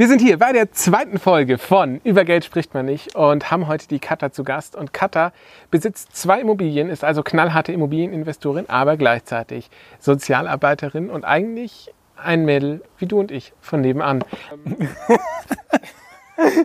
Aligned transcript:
Wir 0.00 0.08
sind 0.08 0.22
hier 0.22 0.38
bei 0.38 0.54
der 0.54 0.72
zweiten 0.72 1.18
Folge 1.18 1.58
von 1.58 2.00
Über 2.04 2.24
Geld 2.24 2.46
spricht 2.46 2.72
man 2.72 2.86
nicht 2.86 3.16
und 3.16 3.50
haben 3.50 3.68
heute 3.68 3.86
die 3.86 3.98
Katha 3.98 4.32
zu 4.32 4.44
Gast. 4.44 4.74
Und 4.74 4.94
Katha 4.94 5.30
besitzt 5.70 6.16
zwei 6.16 6.40
Immobilien, 6.40 6.88
ist 6.88 7.04
also 7.04 7.22
knallharte 7.22 7.72
Immobilieninvestorin, 7.72 8.70
aber 8.70 8.96
gleichzeitig 8.96 9.68
Sozialarbeiterin 9.98 11.10
und 11.10 11.26
eigentlich 11.26 11.92
ein 12.16 12.46
Mädel 12.46 12.80
wie 12.96 13.04
du 13.04 13.20
und 13.20 13.30
ich 13.30 13.52
von 13.60 13.82
nebenan. 13.82 14.24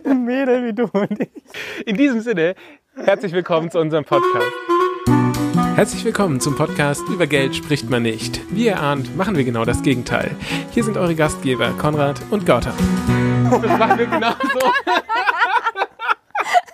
ein 0.06 0.24
Mädel 0.24 0.64
wie 0.64 0.72
du 0.72 0.84
und 0.84 1.20
ich. 1.20 1.28
In 1.84 1.98
diesem 1.98 2.22
Sinne, 2.22 2.54
herzlich 3.04 3.32
willkommen 3.32 3.70
zu 3.70 3.78
unserem 3.78 4.06
Podcast. 4.06 4.50
Herzlich 5.74 6.06
willkommen 6.06 6.40
zum 6.40 6.56
Podcast 6.56 7.06
Über 7.10 7.26
Geld 7.26 7.54
spricht 7.54 7.90
man 7.90 8.02
nicht. 8.02 8.40
Wie 8.50 8.64
ihr 8.64 8.80
ahnt, 8.80 9.14
machen 9.14 9.36
wir 9.36 9.44
genau 9.44 9.66
das 9.66 9.82
Gegenteil. 9.82 10.30
Hier 10.70 10.84
sind 10.84 10.96
eure 10.96 11.14
Gastgeber 11.14 11.72
Konrad 11.72 12.18
und 12.30 12.46
Gautam. 12.46 12.72
Das 13.50 13.62
machen 13.78 13.98
wir 13.98 14.06
genau 14.06 14.30
so. 14.30 14.60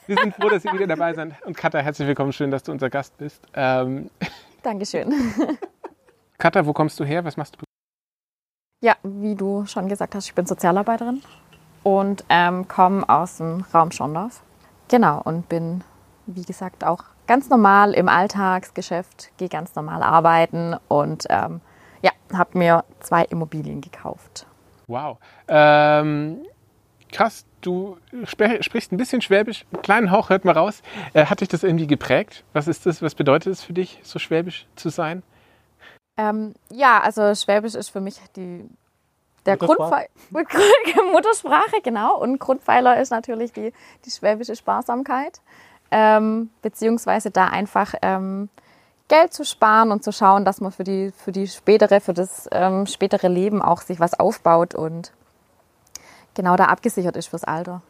Wir 0.07 0.17
sind 0.19 0.35
froh, 0.35 0.49
dass 0.49 0.65
ihr 0.65 0.73
wieder 0.73 0.87
dabei 0.87 1.15
seid. 1.15 1.33
Und 1.45 1.57
Katha, 1.57 1.79
herzlich 1.79 2.09
willkommen. 2.09 2.33
Schön, 2.33 2.51
dass 2.51 2.63
du 2.65 2.73
unser 2.73 2.91
Gast 2.91 3.17
bist. 3.19 3.41
Ähm, 3.55 4.11
Dankeschön. 4.63 5.15
Katha, 6.39 6.67
wo 6.67 6.73
kommst 6.73 6.99
du 6.99 7.05
her? 7.05 7.25
Was 7.25 7.37
machst 7.37 7.57
du? 7.57 7.65
Ja, 8.83 8.97
wie 9.03 9.37
du 9.37 9.65
schon 9.67 9.89
gesagt 9.89 10.15
hast, 10.15 10.27
ich 10.27 10.35
bin 10.35 10.47
Sozialarbeiterin 10.47 11.23
und 11.83 12.25
ähm, 12.29 12.67
komme 12.69 13.09
aus 13.09 13.37
dem 13.37 13.65
Raum 13.73 13.93
Schondorf. 13.93 14.43
Genau, 14.89 15.21
und 15.23 15.49
bin, 15.49 15.85
wie 16.27 16.43
gesagt, 16.43 16.85
auch 16.85 17.05
ganz 17.27 17.49
normal 17.49 17.93
im 17.95 18.09
Alltagsgeschäft, 18.09 19.31
gehe 19.37 19.49
ganz 19.49 19.75
normal 19.77 20.03
arbeiten 20.03 20.75
und 20.89 21.27
ähm, 21.31 21.61
ja, 22.03 22.11
habe 22.35 22.59
mir 22.59 22.85
zwei 23.01 23.25
Immobilien 23.25 23.81
gekauft. 23.81 24.47
Wow. 24.89 25.19
Ähm, 25.49 26.43
krass, 27.13 27.45
du 27.61 27.97
sprichst 28.25 28.93
ein 28.93 28.97
bisschen 28.97 29.23
Schwäbisch, 29.23 29.65
einen 29.73 29.83
kleinen 29.83 30.11
Hauch 30.11 30.31
hört 30.31 30.45
man 30.45 30.57
raus. 30.57 30.83
Äh, 31.15 31.27
hat 31.27 31.41
dich 31.41 31.49
das 31.49 31.63
irgendwie 31.63 31.87
geprägt? 31.87 32.45
Was 32.53 32.69
ist 32.69 32.87
das? 32.87 33.03
Was 33.03 33.15
bedeutet 33.15 33.53
es 33.53 33.63
für 33.63 33.73
dich, 33.73 34.01
so 34.03 34.19
schwäbisch 34.19 34.67
zu 34.77 34.89
sein? 34.89 35.23
Ähm, 36.17 36.55
ja, 36.71 37.01
also 37.01 37.35
Schwäbisch 37.35 37.75
ist 37.75 37.91
für 37.91 38.01
mich 38.01 38.17
die, 38.37 38.69
der 39.47 39.55
Muttersprache. 39.55 40.09
Grundpfeiler, 40.33 41.07
Muttersprache, 41.13 41.81
genau. 41.83 42.19
Und 42.19 42.39
Grundpfeiler 42.39 43.01
ist 43.01 43.11
natürlich 43.11 43.53
die, 43.53 43.73
die 44.05 44.11
schwäbische 44.11 44.57
Sparsamkeit. 44.57 45.41
Ähm, 45.91 46.51
beziehungsweise 46.63 47.31
da 47.31 47.47
einfach 47.49 47.95
ähm, 48.01 48.49
Geld 49.09 49.35
zu 49.35 49.45
sparen 49.45 49.93
und 49.93 50.03
zu 50.03 50.11
schauen, 50.11 50.47
dass 50.47 50.63
man 50.63 50.73
für 50.73 50.85
die, 50.85 51.13
für 51.15 51.33
die 51.33 51.47
spätere, 51.47 52.01
für 52.01 52.15
das 52.15 52.49
ähm, 52.51 52.87
spätere 52.87 53.29
Leben 53.29 53.61
auch 53.61 53.83
sich 53.83 54.01
was 54.01 54.19
aufbaut 54.19 54.75
und 54.75 55.13
genau 56.35 56.57
da 56.57 56.67
abgesichert 56.67 57.17
ist 57.17 57.29
fürs 57.29 57.45
Alter. 57.45 57.83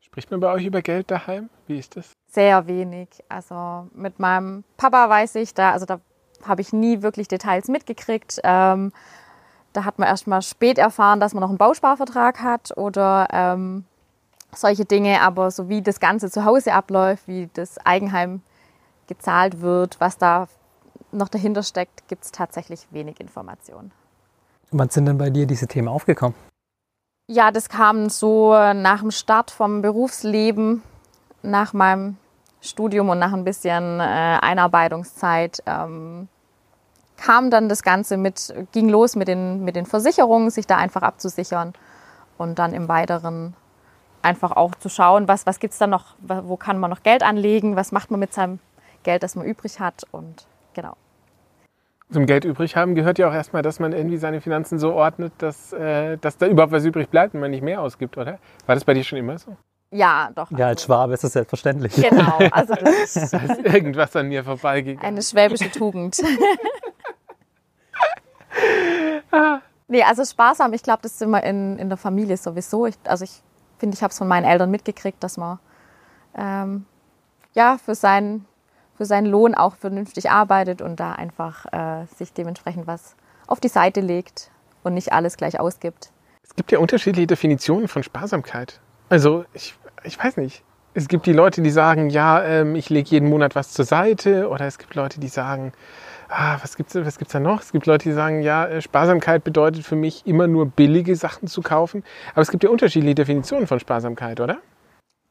Spricht 0.00 0.30
man 0.30 0.40
bei 0.40 0.52
euch 0.52 0.64
über 0.64 0.82
Geld 0.82 1.10
daheim? 1.10 1.48
Wie 1.66 1.78
ist 1.78 1.96
das? 1.96 2.12
Sehr 2.30 2.66
wenig. 2.66 3.08
Also 3.28 3.88
mit 3.94 4.18
meinem 4.18 4.64
Papa 4.76 5.08
weiß 5.08 5.36
ich 5.36 5.54
da, 5.54 5.72
also 5.72 5.86
da 5.86 6.00
habe 6.44 6.60
ich 6.60 6.72
nie 6.72 7.02
wirklich 7.02 7.28
Details 7.28 7.68
mitgekriegt. 7.68 8.40
Ähm, 8.42 8.92
da 9.72 9.84
hat 9.84 9.98
man 9.98 10.08
erst 10.08 10.26
mal 10.26 10.42
spät 10.42 10.78
erfahren, 10.78 11.20
dass 11.20 11.34
man 11.34 11.40
noch 11.40 11.48
einen 11.48 11.58
Bausparvertrag 11.58 12.42
hat 12.42 12.76
oder 12.76 13.28
ähm, 13.32 13.84
solche 14.54 14.84
Dinge. 14.84 15.20
Aber 15.22 15.50
so 15.50 15.68
wie 15.68 15.82
das 15.82 16.00
Ganze 16.00 16.30
zu 16.30 16.44
Hause 16.44 16.74
abläuft, 16.74 17.26
wie 17.26 17.48
das 17.54 17.78
Eigenheim 17.78 18.42
gezahlt 19.06 19.60
wird, 19.60 20.00
was 20.00 20.18
da 20.18 20.48
noch 21.10 21.28
dahinter 21.28 21.62
steckt, 21.62 22.08
gibt 22.08 22.24
es 22.24 22.32
tatsächlich 22.32 22.86
wenig 22.90 23.20
Informationen. 23.20 23.92
Wann 24.70 24.88
sind 24.88 25.06
denn 25.06 25.18
bei 25.18 25.30
dir 25.30 25.46
diese 25.46 25.66
Themen 25.66 25.88
aufgekommen? 25.88 26.34
Ja, 27.28 27.50
das 27.50 27.68
kam 27.68 28.08
so 28.08 28.52
nach 28.52 29.00
dem 29.00 29.10
Start 29.10 29.50
vom 29.50 29.80
Berufsleben, 29.80 30.82
nach 31.42 31.72
meinem 31.72 32.16
Studium 32.60 33.08
und 33.08 33.18
nach 33.18 33.32
ein 33.32 33.44
bisschen 33.44 34.00
äh, 34.00 34.02
Einarbeitungszeit. 34.02 35.62
Ähm, 35.66 36.28
kam 37.16 37.50
dann 37.50 37.68
das 37.68 37.82
Ganze 37.82 38.16
mit, 38.16 38.52
ging 38.72 38.88
los 38.88 39.14
mit 39.16 39.28
den, 39.28 39.64
mit 39.64 39.76
den 39.76 39.86
Versicherungen, 39.86 40.50
sich 40.50 40.66
da 40.66 40.76
einfach 40.76 41.02
abzusichern 41.02 41.72
und 42.38 42.58
dann 42.58 42.74
im 42.74 42.88
Weiteren 42.88 43.54
einfach 44.22 44.52
auch 44.52 44.74
zu 44.74 44.88
schauen, 44.88 45.28
was, 45.28 45.46
was 45.46 45.60
gibt 45.60 45.72
es 45.72 45.78
da 45.78 45.86
noch, 45.86 46.16
wo 46.20 46.56
kann 46.56 46.78
man 46.78 46.90
noch 46.90 47.02
Geld 47.02 47.22
anlegen, 47.22 47.76
was 47.76 47.92
macht 47.92 48.10
man 48.10 48.20
mit 48.20 48.34
seinem 48.34 48.58
Geld, 49.04 49.22
das 49.22 49.36
man 49.36 49.46
übrig 49.46 49.80
hat 49.80 50.04
und 50.10 50.46
genau. 50.74 50.96
Zum 52.12 52.26
Geld 52.26 52.44
übrig 52.44 52.76
haben 52.76 52.94
gehört 52.94 53.18
ja 53.18 53.28
auch 53.28 53.32
erstmal, 53.32 53.62
dass 53.62 53.80
man 53.80 53.92
irgendwie 53.92 54.18
seine 54.18 54.40
Finanzen 54.40 54.78
so 54.78 54.92
ordnet, 54.92 55.32
dass, 55.38 55.72
äh, 55.72 56.18
dass 56.18 56.36
da 56.36 56.46
überhaupt 56.46 56.72
was 56.72 56.84
übrig 56.84 57.08
bleibt 57.08 57.34
und 57.34 57.40
man 57.40 57.50
nicht 57.50 57.62
mehr 57.62 57.80
ausgibt, 57.80 58.18
oder? 58.18 58.38
War 58.66 58.74
das 58.74 58.84
bei 58.84 58.94
dir 58.94 59.04
schon 59.04 59.18
immer 59.18 59.38
so? 59.38 59.56
Ja, 59.90 60.30
doch. 60.34 60.50
Ja, 60.52 60.68
als 60.68 60.84
Schwabe 60.84 61.14
ist 61.14 61.24
das 61.24 61.32
selbstverständlich. 61.34 61.94
Genau, 61.94 62.38
also 62.50 62.74
das 62.74 63.16
ist 63.16 63.32
Da 63.32 63.38
ist 63.38 63.64
irgendwas 63.64 64.16
an 64.16 64.28
mir 64.28 64.42
vorbeigegangen. 64.42 65.06
eine 65.06 65.22
schwäbische 65.22 65.70
Tugend. 65.70 66.18
nee, 69.88 70.02
also 70.02 70.24
sparsam, 70.24 70.72
ich 70.72 70.82
glaube, 70.82 71.00
das 71.02 71.12
ist 71.12 71.22
immer 71.22 71.42
in, 71.44 71.78
in 71.78 71.88
der 71.88 71.98
Familie 71.98 72.36
sowieso. 72.36 72.86
Ich, 72.86 72.94
also 73.04 73.24
ich 73.24 73.42
finde, 73.78 73.94
ich 73.94 74.02
habe 74.02 74.12
es 74.12 74.18
von 74.18 74.28
meinen 74.28 74.44
Eltern 74.44 74.70
mitgekriegt, 74.70 75.22
dass 75.22 75.36
man 75.36 75.58
ähm, 76.36 76.86
ja, 77.54 77.78
für 77.78 77.94
seinen, 77.94 78.46
für 78.96 79.04
seinen 79.04 79.26
Lohn 79.26 79.54
auch 79.54 79.76
vernünftig 79.76 80.30
arbeitet 80.30 80.82
und 80.82 81.00
da 81.00 81.12
einfach 81.12 81.66
äh, 81.72 82.06
sich 82.16 82.32
dementsprechend 82.32 82.86
was 82.86 83.16
auf 83.46 83.60
die 83.60 83.68
Seite 83.68 84.00
legt 84.00 84.50
und 84.82 84.94
nicht 84.94 85.12
alles 85.12 85.36
gleich 85.36 85.58
ausgibt. 85.58 86.10
Es 86.42 86.56
gibt 86.56 86.72
ja 86.72 86.78
unterschiedliche 86.78 87.26
Definitionen 87.26 87.88
von 87.88 88.02
Sparsamkeit. 88.02 88.80
Also 89.08 89.44
ich, 89.54 89.74
ich 90.04 90.22
weiß 90.22 90.36
nicht. 90.36 90.62
Es 90.94 91.08
gibt 91.08 91.24
die 91.24 91.32
Leute, 91.32 91.62
die 91.62 91.70
sagen, 91.70 92.10
ja, 92.10 92.42
ähm, 92.42 92.74
ich 92.76 92.90
lege 92.90 93.08
jeden 93.10 93.30
Monat 93.30 93.54
was 93.54 93.72
zur 93.72 93.86
Seite. 93.86 94.48
Oder 94.48 94.66
es 94.66 94.78
gibt 94.78 94.94
Leute, 94.94 95.20
die 95.20 95.28
sagen, 95.28 95.72
ah, 96.28 96.58
was 96.60 96.76
gibt 96.76 96.94
es 96.94 97.06
was 97.06 97.18
gibt's 97.18 97.32
da 97.32 97.40
noch? 97.40 97.62
Es 97.62 97.72
gibt 97.72 97.86
Leute, 97.86 98.08
die 98.08 98.14
sagen, 98.14 98.42
ja, 98.42 98.66
äh, 98.66 98.82
Sparsamkeit 98.82 99.44
bedeutet 99.44 99.84
für 99.84 99.96
mich 99.96 100.26
immer 100.26 100.46
nur 100.46 100.66
billige 100.66 101.16
Sachen 101.16 101.48
zu 101.48 101.62
kaufen. 101.62 102.04
Aber 102.32 102.42
es 102.42 102.50
gibt 102.50 102.64
ja 102.64 102.70
unterschiedliche 102.70 103.14
Definitionen 103.14 103.66
von 103.66 103.80
Sparsamkeit, 103.80 104.40
oder? 104.40 104.58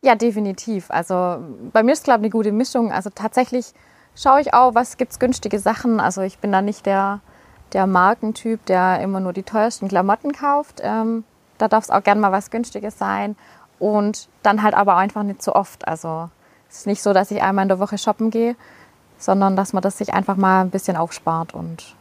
Ja, 0.03 0.15
definitiv. 0.15 0.89
Also 0.89 1.37
bei 1.71 1.83
mir 1.83 1.93
ist, 1.93 2.03
glaube 2.03 2.21
ich, 2.21 2.23
eine 2.25 2.29
gute 2.31 2.51
Mischung. 2.51 2.91
Also 2.91 3.11
tatsächlich 3.13 3.73
schaue 4.15 4.41
ich 4.41 4.53
auch, 4.53 4.73
was 4.73 4.97
gibt 4.97 5.11
es 5.11 5.19
günstige 5.19 5.59
Sachen. 5.59 5.99
Also 5.99 6.21
ich 6.21 6.39
bin 6.39 6.51
da 6.51 6.61
nicht 6.61 6.85
der, 6.87 7.19
der 7.73 7.85
Markentyp, 7.85 8.65
der 8.65 8.99
immer 9.01 9.19
nur 9.19 9.33
die 9.33 9.43
teuersten 9.43 9.87
Klamotten 9.87 10.33
kauft. 10.33 10.81
Ähm, 10.83 11.23
da 11.59 11.67
darf 11.67 11.83
es 11.83 11.89
auch 11.91 12.01
gern 12.01 12.19
mal 12.19 12.31
was 12.31 12.49
Günstiges 12.49 12.97
sein. 12.97 13.35
Und 13.77 14.27
dann 14.41 14.63
halt 14.63 14.73
aber 14.73 14.97
einfach 14.97 15.23
nicht 15.23 15.43
so 15.43 15.53
oft. 15.53 15.87
Also 15.87 16.29
es 16.69 16.79
ist 16.79 16.87
nicht 16.87 17.03
so, 17.03 17.13
dass 17.13 17.29
ich 17.29 17.43
einmal 17.43 17.63
in 17.63 17.69
der 17.69 17.79
Woche 17.79 17.97
shoppen 17.99 18.31
gehe, 18.31 18.55
sondern 19.17 19.55
dass 19.55 19.73
man 19.73 19.83
das 19.83 19.99
sich 19.99 20.13
einfach 20.13 20.35
mal 20.35 20.61
ein 20.61 20.71
bisschen 20.71 20.97
aufspart 20.97 21.53
und 21.53 21.95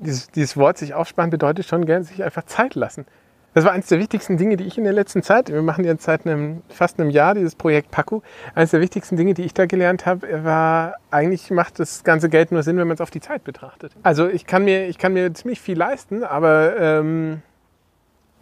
Dieses, 0.00 0.30
dieses 0.30 0.56
Wort 0.56 0.78
sich 0.78 0.94
aufsparen 0.94 1.30
bedeutet 1.30 1.66
schon 1.66 1.86
gern 1.86 2.04
sich 2.04 2.22
einfach 2.22 2.44
Zeit 2.44 2.74
lassen. 2.76 3.04
Das 3.52 3.64
war 3.64 3.72
eines 3.72 3.88
der 3.88 3.98
wichtigsten 3.98 4.36
Dinge, 4.36 4.56
die 4.56 4.64
ich 4.64 4.78
in 4.78 4.84
der 4.84 4.92
letzten 4.92 5.22
Zeit, 5.22 5.48
wir 5.48 5.60
machen 5.62 5.84
jetzt 5.84 6.04
seit 6.04 6.24
einem, 6.24 6.62
fast 6.68 7.00
einem 7.00 7.10
Jahr 7.10 7.34
dieses 7.34 7.56
Projekt 7.56 7.90
Paku, 7.90 8.20
eines 8.54 8.70
der 8.70 8.80
wichtigsten 8.80 9.16
Dinge, 9.16 9.34
die 9.34 9.42
ich 9.42 9.54
da 9.54 9.66
gelernt 9.66 10.06
habe, 10.06 10.44
war, 10.44 10.94
eigentlich 11.10 11.50
macht 11.50 11.80
das 11.80 12.04
ganze 12.04 12.28
Geld 12.28 12.52
nur 12.52 12.62
Sinn, 12.62 12.76
wenn 12.76 12.86
man 12.86 12.94
es 12.94 13.00
auf 13.00 13.10
die 13.10 13.20
Zeit 13.20 13.42
betrachtet. 13.42 13.92
Also 14.04 14.28
ich 14.28 14.46
kann 14.46 14.64
mir, 14.64 14.86
ich 14.86 14.98
kann 14.98 15.12
mir 15.14 15.34
ziemlich 15.34 15.60
viel 15.60 15.76
leisten, 15.76 16.22
aber 16.22 16.76
ähm, 16.78 17.42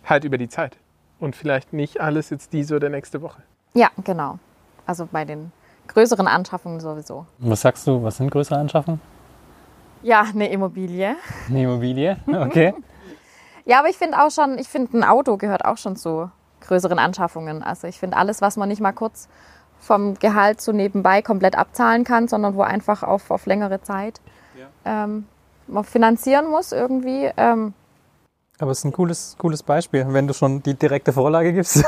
halt 0.05 0.25
über 0.25 0.37
die 0.37 0.49
Zeit. 0.49 0.77
Und 1.21 1.35
vielleicht 1.35 1.73
nicht 1.73 2.01
alles 2.01 2.29
jetzt 2.31 2.53
diese 2.53 2.77
oder 2.77 2.91
nächste 2.91 3.23
Woche. 3.23 3.43
ja, 3.75 3.89
genau. 4.05 4.39
Also 4.87 5.09
bei 5.11 5.25
den 5.25 5.53
größeren 5.89 6.27
Anschaffungen 6.29 6.81
sowieso. 6.81 7.27
Was 7.39 7.63
sagst 7.63 7.87
du, 7.87 8.03
was 8.03 8.19
sind 8.19 8.31
größere 8.31 8.59
Anschaffungen? 8.59 9.01
Ja, 10.03 10.23
eine 10.23 10.49
Immobilie. 10.51 11.17
Eine 11.49 11.63
Immobilie? 11.65 12.17
Okay. 12.27 12.75
Ja, 13.69 13.81
aber 13.81 13.91
ich 13.91 13.99
finde 13.99 14.19
auch 14.19 14.31
schon, 14.31 14.59
ich 14.59 14.67
finde 14.67 14.97
ein 14.97 15.05
Auto 15.05 15.37
gehört 15.37 15.67
auch 15.67 15.77
schon 15.77 15.95
zu 15.95 16.31
größeren 16.63 16.99
Anschaffungen. 16.99 17.63
Also 17.63 17.87
ich 17.87 17.99
finde 17.99 18.17
alles, 18.17 18.41
was 18.41 18.57
man 18.57 18.71
nicht 18.71 18.81
mal 18.81 18.93
kurz 18.93 19.29
vom 19.79 20.15
Gehalt 20.15 20.63
so 20.63 20.73
nebenbei 20.73 21.21
komplett 21.21 21.55
abzahlen 21.55 22.03
kann, 22.03 22.29
sondern 22.29 22.55
wo 22.55 22.63
einfach 22.63 23.03
auf, 23.03 23.31
auf 23.31 23.45
längere 23.45 23.83
Zeit 23.83 24.23
ähm, 24.87 25.27
man 25.67 25.85
finanzieren 25.85 26.49
muss 26.49 26.73
irgendwie. 26.73 27.31
Ähm, 27.37 27.75
Aber 28.59 28.71
es 28.71 28.79
ist 28.79 28.85
ein 28.85 28.93
cooles, 28.93 29.37
cooles 29.39 29.63
Beispiel, 29.63 30.07
wenn 30.09 30.27
du 30.27 30.33
schon 30.33 30.63
die 30.63 30.73
direkte 30.73 31.13
Vorlage 31.13 31.53
gibst. 31.53 31.85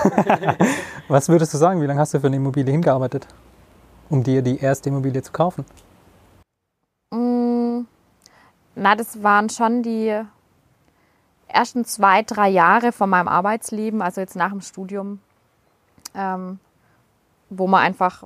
Was 1.08 1.30
würdest 1.30 1.54
du 1.54 1.58
sagen, 1.58 1.80
wie 1.80 1.86
lange 1.86 1.98
hast 2.00 2.12
du 2.12 2.20
für 2.20 2.26
eine 2.26 2.36
Immobilie 2.36 2.70
hingearbeitet, 2.70 3.26
um 4.10 4.22
dir 4.22 4.42
die 4.42 4.60
erste 4.60 4.90
Immobilie 4.90 5.22
zu 5.22 5.32
kaufen? 5.32 5.64
mh, 7.10 7.84
na, 8.74 8.94
das 8.94 9.22
waren 9.22 9.48
schon 9.48 9.82
die 9.82 10.22
ersten 11.50 11.84
zwei, 11.84 12.22
drei 12.22 12.48
Jahre 12.48 12.92
von 12.92 13.10
meinem 13.10 13.28
Arbeitsleben, 13.28 14.02
also 14.02 14.20
jetzt 14.20 14.36
nach 14.36 14.50
dem 14.50 14.60
Studium, 14.60 15.20
ähm, 16.14 16.58
wo 17.50 17.66
man 17.66 17.82
einfach 17.82 18.24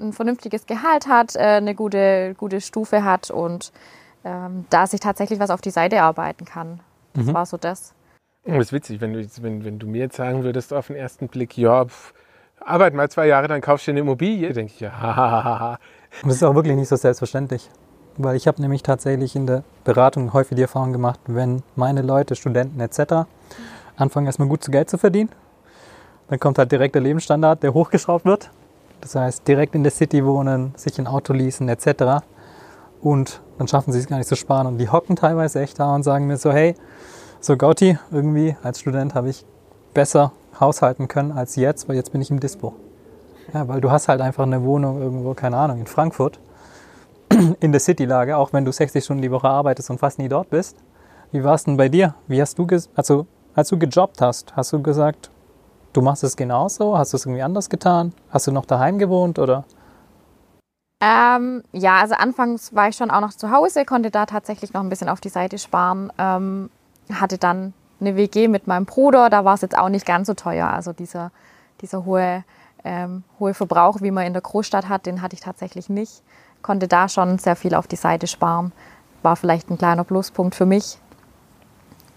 ein 0.00 0.12
vernünftiges 0.12 0.66
Gehalt 0.66 1.06
hat, 1.06 1.36
äh, 1.36 1.40
eine 1.40 1.74
gute, 1.74 2.34
gute 2.36 2.60
Stufe 2.60 3.04
hat 3.04 3.30
und 3.30 3.72
ähm, 4.24 4.64
da 4.70 4.86
sich 4.86 5.00
tatsächlich 5.00 5.38
was 5.38 5.50
auf 5.50 5.60
die 5.60 5.70
Seite 5.70 6.02
arbeiten 6.02 6.44
kann. 6.44 6.80
Das 7.14 7.26
Mhm. 7.26 7.34
war 7.34 7.46
so 7.46 7.56
das. 7.56 7.94
Das 8.44 8.58
ist 8.58 8.72
witzig, 8.72 9.00
wenn 9.00 9.12
du, 9.12 9.26
wenn, 9.40 9.64
wenn 9.64 9.78
du 9.78 9.86
mir 9.86 10.02
jetzt 10.02 10.16
sagen 10.16 10.42
würdest 10.44 10.72
auf 10.72 10.88
den 10.88 10.96
ersten 10.96 11.28
Blick, 11.28 11.56
ja, 11.56 11.84
pff, 11.84 12.12
arbeit 12.60 12.94
mal 12.94 13.08
zwei 13.10 13.26
Jahre, 13.26 13.48
dann 13.48 13.60
kaufst 13.60 13.86
du 13.86 13.92
eine 13.92 14.00
Immobilie, 14.00 14.52
denke 14.52 14.72
ich, 14.74 14.80
ja, 14.80 14.92
hahaha. 15.00 15.78
Und 16.22 16.28
das 16.28 16.36
ist 16.36 16.42
auch 16.42 16.54
wirklich 16.54 16.76
nicht 16.76 16.88
so 16.88 16.96
selbstverständlich. 16.96 17.70
Weil 18.16 18.36
ich 18.36 18.46
habe 18.46 18.62
nämlich 18.62 18.82
tatsächlich 18.82 19.34
in 19.34 19.46
der 19.46 19.64
Beratung 19.82 20.32
häufig 20.32 20.56
die 20.56 20.62
Erfahrung 20.62 20.92
gemacht, 20.92 21.18
wenn 21.26 21.62
meine 21.74 22.02
Leute, 22.02 22.36
Studenten 22.36 22.80
etc. 22.80 23.26
anfangen 23.96 24.26
erstmal 24.26 24.48
gut 24.48 24.62
zu 24.62 24.70
Geld 24.70 24.88
zu 24.88 24.98
verdienen, 24.98 25.30
dann 26.28 26.38
kommt 26.38 26.58
halt 26.58 26.70
direkt 26.70 26.94
der 26.94 27.02
Lebensstandard, 27.02 27.62
der 27.62 27.74
hochgeschraubt 27.74 28.24
wird. 28.24 28.50
Das 29.00 29.14
heißt, 29.14 29.46
direkt 29.46 29.74
in 29.74 29.82
der 29.82 29.92
City 29.92 30.24
wohnen, 30.24 30.72
sich 30.76 30.98
ein 30.98 31.06
Auto 31.06 31.32
leasen 31.32 31.68
etc. 31.68 32.24
Und 33.02 33.42
dann 33.58 33.68
schaffen 33.68 33.92
sie 33.92 33.98
es 33.98 34.06
gar 34.06 34.16
nicht 34.16 34.28
zu 34.28 34.36
sparen. 34.36 34.66
Und 34.66 34.78
die 34.78 34.88
hocken 34.88 35.16
teilweise 35.16 35.60
echt 35.60 35.78
da 35.78 35.94
und 35.94 36.04
sagen 36.04 36.26
mir 36.26 36.38
so, 36.38 36.52
hey, 36.52 36.74
so 37.40 37.56
Gauti, 37.56 37.98
irgendwie 38.10 38.56
als 38.62 38.80
Student 38.80 39.14
habe 39.14 39.28
ich 39.28 39.44
besser 39.92 40.32
haushalten 40.58 41.08
können 41.08 41.32
als 41.32 41.56
jetzt, 41.56 41.88
weil 41.88 41.96
jetzt 41.96 42.12
bin 42.12 42.22
ich 42.22 42.30
im 42.30 42.40
Dispo. 42.40 42.74
Ja, 43.52 43.68
weil 43.68 43.80
du 43.80 43.90
hast 43.90 44.08
halt 44.08 44.22
einfach 44.22 44.44
eine 44.44 44.64
Wohnung 44.64 45.02
irgendwo, 45.02 45.34
keine 45.34 45.58
Ahnung, 45.58 45.80
in 45.80 45.86
Frankfurt, 45.86 46.38
in 47.60 47.72
der 47.72 47.80
City-Lage, 47.80 48.36
auch 48.36 48.52
wenn 48.52 48.64
du 48.64 48.72
60 48.72 49.04
Stunden 49.04 49.22
die 49.22 49.30
Woche 49.30 49.48
arbeitest 49.48 49.90
und 49.90 49.98
fast 49.98 50.18
nie 50.18 50.28
dort 50.28 50.50
bist. 50.50 50.76
Wie 51.32 51.42
war 51.42 51.54
es 51.54 51.64
denn 51.64 51.76
bei 51.76 51.88
dir? 51.88 52.14
Wie 52.26 52.40
hast 52.40 52.58
du, 52.58 52.66
also 52.94 53.26
als 53.54 53.68
du 53.68 53.78
gejobbt 53.78 54.20
hast, 54.20 54.54
hast 54.56 54.72
du 54.72 54.82
gesagt, 54.82 55.30
du 55.92 56.02
machst 56.02 56.24
es 56.24 56.36
genauso? 56.36 56.96
Hast 56.96 57.12
du 57.12 57.16
es 57.16 57.26
irgendwie 57.26 57.42
anders 57.42 57.68
getan? 57.68 58.12
Hast 58.30 58.46
du 58.46 58.52
noch 58.52 58.66
daheim 58.66 58.98
gewohnt 58.98 59.38
oder? 59.38 59.64
Ähm, 61.00 61.62
ja, 61.72 62.00
also 62.00 62.14
anfangs 62.14 62.74
war 62.74 62.88
ich 62.88 62.96
schon 62.96 63.10
auch 63.10 63.20
noch 63.20 63.32
zu 63.32 63.50
Hause, 63.50 63.84
konnte 63.84 64.10
da 64.10 64.26
tatsächlich 64.26 64.72
noch 64.72 64.80
ein 64.80 64.88
bisschen 64.88 65.08
auf 65.08 65.20
die 65.20 65.28
Seite 65.28 65.58
sparen. 65.58 66.12
Ähm, 66.18 66.70
hatte 67.12 67.36
dann 67.36 67.74
eine 68.00 68.16
WG 68.16 68.48
mit 68.48 68.66
meinem 68.66 68.86
Bruder, 68.86 69.28
da 69.28 69.44
war 69.44 69.54
es 69.54 69.60
jetzt 69.60 69.76
auch 69.76 69.88
nicht 69.88 70.06
ganz 70.06 70.26
so 70.26 70.34
teuer. 70.34 70.68
Also 70.68 70.92
dieser, 70.92 71.30
dieser 71.80 72.04
hohe, 72.04 72.44
ähm, 72.84 73.24
hohe 73.38 73.54
Verbrauch, 73.54 74.00
wie 74.00 74.10
man 74.10 74.26
in 74.26 74.32
der 74.32 74.42
Großstadt 74.42 74.88
hat, 74.88 75.06
den 75.06 75.20
hatte 75.20 75.34
ich 75.34 75.40
tatsächlich 75.40 75.88
nicht. 75.88 76.22
Konnte 76.64 76.88
da 76.88 77.10
schon 77.10 77.38
sehr 77.38 77.56
viel 77.56 77.74
auf 77.74 77.86
die 77.86 77.96
Seite 77.96 78.26
sparen. 78.26 78.72
War 79.22 79.36
vielleicht 79.36 79.70
ein 79.70 79.76
kleiner 79.76 80.02
Pluspunkt 80.02 80.54
für 80.54 80.64
mich, 80.64 80.96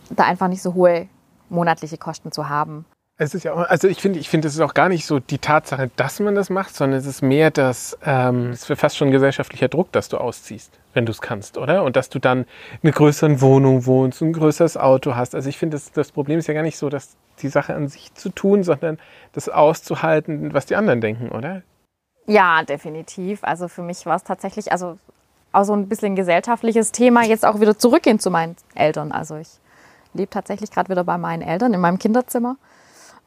da 0.09 0.23
einfach 0.23 0.47
nicht 0.47 0.61
so 0.61 0.73
hohe 0.73 1.09
monatliche 1.49 1.97
Kosten 1.97 2.31
zu 2.31 2.47
haben. 2.47 2.85
Es 3.17 3.33
ist 3.33 3.44
ja 3.44 3.51
auch, 3.51 3.67
also 3.67 3.89
ich 3.89 3.99
finde, 3.99 4.19
ich 4.19 4.29
finde, 4.29 4.47
es 4.47 4.53
ist 4.53 4.61
auch 4.61 4.73
gar 4.73 4.88
nicht 4.88 5.05
so 5.05 5.19
die 5.19 5.39
Tatsache, 5.39 5.91
dass 5.97 6.21
man 6.21 6.33
das 6.33 6.49
macht, 6.49 6.73
sondern 6.73 6.97
es 6.97 7.05
ist 7.05 7.21
mehr 7.21 7.51
das, 7.51 7.97
ähm, 8.05 8.51
es 8.51 8.69
wäre 8.69 8.77
fast 8.77 8.95
schon 8.95 9.11
gesellschaftlicher 9.11 9.67
Druck, 9.67 9.91
dass 9.91 10.07
du 10.07 10.17
ausziehst, 10.17 10.79
wenn 10.94 11.05
du 11.05 11.11
es 11.11 11.19
kannst, 11.19 11.57
oder? 11.57 11.83
Und 11.83 11.97
dass 11.97 12.07
du 12.07 12.17
dann 12.17 12.44
in 12.44 12.47
einer 12.83 12.94
größeren 12.94 13.41
Wohnung 13.41 13.85
wohnst, 13.85 14.21
ein 14.21 14.31
größeres 14.31 14.77
Auto 14.77 15.15
hast. 15.15 15.35
Also 15.35 15.49
ich 15.49 15.57
finde, 15.57 15.75
das, 15.75 15.91
das 15.91 16.13
Problem 16.13 16.39
ist 16.39 16.47
ja 16.47 16.53
gar 16.53 16.63
nicht 16.63 16.77
so, 16.77 16.88
dass 16.88 17.17
die 17.41 17.49
Sache 17.49 17.75
an 17.75 17.89
sich 17.89 18.13
zu 18.13 18.29
tun, 18.29 18.63
sondern 18.63 18.97
das 19.33 19.49
auszuhalten, 19.49 20.53
was 20.53 20.67
die 20.67 20.77
anderen 20.77 21.01
denken, 21.01 21.31
oder? 21.35 21.63
Ja, 22.27 22.63
definitiv. 22.63 23.44
Also 23.44 23.68
für 23.68 23.81
mich 23.81 24.06
war 24.06 24.18
es 24.18 24.24
tatsächlich, 24.24 24.71
also 24.71 24.97
auch 25.53 25.63
so 25.63 25.74
ein 25.74 25.88
bisschen 25.88 26.15
gesellschaftliches 26.15 26.91
Thema, 26.91 27.24
jetzt 27.24 27.45
auch 27.45 27.59
wieder 27.59 27.77
zurückgehen 27.77 28.19
zu 28.19 28.29
meinen 28.29 28.56
Eltern. 28.75 29.12
Also 29.12 29.38
ich 29.38 29.47
lebe 30.13 30.29
tatsächlich 30.29 30.69
gerade 30.69 30.89
wieder 30.89 31.06
bei 31.06 31.18
meinen 31.18 31.41
Eltern 31.41 31.74
in 31.74 31.79
meinem 31.79 32.00
Kinderzimmer. 32.00 32.57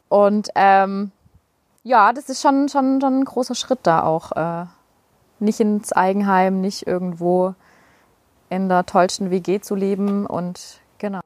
Und 0.08 0.50
ähm, 0.54 1.12
ja, 1.82 2.12
das 2.12 2.28
ist 2.28 2.42
schon, 2.42 2.68
schon, 2.68 3.00
schon 3.00 3.20
ein 3.20 3.24
großer 3.24 3.54
Schritt 3.54 3.80
da 3.84 4.02
auch. 4.04 4.32
Äh, 4.32 4.66
nicht 5.38 5.60
ins 5.60 5.92
Eigenheim, 5.92 6.60
nicht 6.60 6.86
irgendwo 6.86 7.54
in 8.50 8.68
der 8.68 8.84
tollsten 8.84 9.30
WG 9.30 9.60
zu 9.60 9.74
leben 9.74 10.26
und 10.26 10.80
genau. 10.98 11.20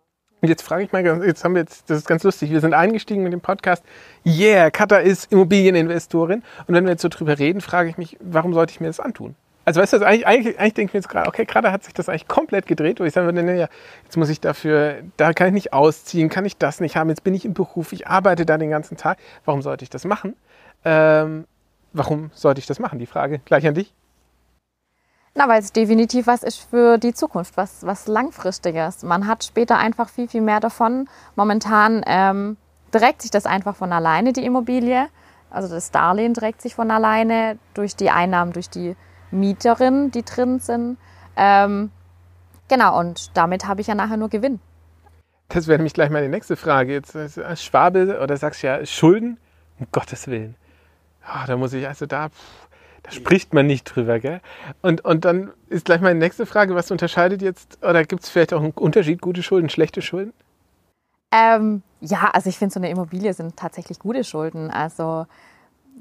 Und 0.45 0.49
jetzt 0.49 0.61
frage 0.61 0.83
ich 0.83 0.93
mal, 0.93 1.03
jetzt 1.25 1.43
haben 1.43 1.55
wir 1.55 1.63
jetzt, 1.63 1.89
das 1.89 1.97
ist 1.97 2.07
ganz 2.07 2.23
lustig, 2.23 2.51
wir 2.51 2.61
sind 2.61 2.75
eingestiegen 2.75 3.23
mit 3.23 3.33
dem 3.33 3.41
Podcast. 3.41 3.83
Yeah, 4.27 4.71
Katha 4.71 4.99
ist 4.99 5.33
Immobilieninvestorin. 5.33 6.43
Und 6.67 6.75
wenn 6.75 6.85
wir 6.85 6.91
jetzt 6.91 7.01
so 7.01 7.09
drüber 7.09 7.39
reden, 7.39 7.63
frage 7.63 7.89
ich 7.89 7.97
mich, 7.97 8.19
warum 8.21 8.53
sollte 8.53 8.73
ich 8.73 8.79
mir 8.79 8.89
das 8.89 9.01
antun? 9.01 9.37
Also 9.65 9.81
weißt 9.81 9.95
du, 9.95 9.97
also 9.97 10.05
eigentlich, 10.05 10.27
eigentlich, 10.27 10.59
eigentlich 10.59 10.75
denke 10.75 10.91
ich 10.91 10.93
mir 10.93 10.99
jetzt 10.99 11.09
gerade, 11.09 11.29
okay, 11.29 11.47
gerade 11.47 11.73
hat 11.73 11.83
sich 11.83 11.95
das 11.95 12.11
eigentlich 12.11 12.29
komplett 12.29 12.67
gedreht, 12.67 13.01
wo 13.01 13.05
ich 13.05 13.17
würde, 13.17 13.43
naja, 13.43 13.69
jetzt 14.05 14.19
muss 14.19 14.29
ich 14.29 14.39
dafür, 14.39 14.97
da 15.17 15.33
kann 15.33 15.47
ich 15.47 15.55
nicht 15.55 15.73
ausziehen, 15.73 16.29
kann 16.29 16.45
ich 16.45 16.59
das 16.59 16.79
nicht 16.79 16.95
haben, 16.95 17.09
jetzt 17.09 17.25
bin 17.25 17.33
ich 17.33 17.47
im 17.47 17.55
Beruf, 17.55 17.95
ich 17.95 18.07
arbeite 18.07 18.45
da 18.45 18.59
den 18.59 18.69
ganzen 18.69 18.99
Tag. 18.99 19.17
Warum 19.47 19.63
sollte 19.63 19.83
ich 19.83 19.89
das 19.89 20.05
machen? 20.05 20.37
Ähm, 20.85 21.47
warum 21.95 22.31
sollte 22.35 22.59
ich 22.59 22.67
das 22.67 22.81
machen? 22.81 22.99
Die 22.99 23.07
Frage 23.07 23.39
gleich 23.47 23.67
an 23.67 23.73
dich. 23.73 23.95
Na, 25.37 25.49
weil 25.49 25.61
es 25.61 25.73
definitiv 25.73 26.29
was 26.29 26.45
ist 26.45 26.59
für 26.71 26.97
die 26.97 27.13
Zukunft, 27.13 27.57
was, 27.57 27.85
was 27.85 28.07
Langfristiges. 28.07 29.03
Man 29.03 29.27
hat 29.27 29.43
später 29.43 29.79
einfach 29.79 30.09
viel, 30.09 30.29
viel 30.29 30.43
mehr 30.43 30.61
davon. 30.61 31.09
Momentan 31.35 32.03
ähm, 32.07 32.57
trägt 32.93 33.23
sich 33.23 33.33
das 33.33 33.45
einfach 33.45 33.75
von 33.75 33.93
alleine, 33.93 34.33
die 34.33 34.45
Immobilie. 34.45 35.09
Also 35.51 35.69
das 35.69 35.91
Darlehen 35.91 36.35
trägt 36.35 36.63
sich 36.63 36.77
von 36.77 36.91
alleine 36.91 37.59
durch 37.75 37.97
die 37.97 38.11
Einnahmen, 38.11 38.53
durch 38.53 38.71
die 38.71 38.95
Mieterinnen, 39.33 40.13
die 40.13 40.25
drin 40.25 40.61
sind. 40.61 40.99
Ähm, 41.37 41.91
genau, 42.69 42.99
und 43.01 43.37
damit 43.37 43.67
habe 43.67 43.81
ich 43.81 43.89
ja 43.89 43.97
nachher 43.97 44.17
nur 44.17 44.29
Gewinn. 44.29 44.61
Das 45.49 45.67
wäre 45.67 45.79
nämlich 45.79 45.95
gleich 45.95 46.11
meine 46.11 46.29
nächste 46.29 46.57
Frage. 46.57 46.93
Jetzt 46.93 47.17
als 47.17 47.63
Schwabe 47.63 48.21
oder 48.23 48.37
sagst 48.37 48.63
du 48.63 48.69
ja 48.69 48.87
Schulden, 48.87 49.39
um 49.81 49.89
Gottes 49.91 50.29
Willen. 50.29 50.55
Oh, 51.27 51.47
da 51.47 51.57
muss 51.57 51.73
ich 51.73 51.87
also 51.89 52.07
da, 52.07 52.29
da 53.05 53.11
spricht 53.11 53.53
man 53.53 53.67
nicht 53.67 53.85
drüber, 53.85 54.19
gell? 54.19 54.41
Und, 54.81 55.05
und 55.05 55.27
dann 55.27 55.53
ist 55.69 55.85
gleich 55.85 56.01
meine 56.01 56.19
nächste 56.19 56.47
Frage, 56.47 56.75
was 56.75 56.91
unterscheidet 56.91 57.43
jetzt, 57.43 57.79
oder 57.85 58.03
gibt 58.05 58.23
es 58.23 58.31
vielleicht 58.31 58.55
auch 58.55 58.63
einen 58.63 58.73
Unterschied, 58.73 59.21
gute 59.21 59.43
Schulden, 59.43 59.69
schlechte 59.69 60.01
Schulden? 60.01 60.33
Ähm, 61.31 61.83
ja, 62.01 62.31
also 62.33 62.49
ich 62.49 62.57
finde, 62.57 62.73
so 62.73 62.81
eine 62.81 62.89
Immobilie 62.89 63.35
sind 63.35 63.57
tatsächlich 63.57 63.99
gute 63.99 64.25
Schulden. 64.25 64.71
Also 64.71 65.27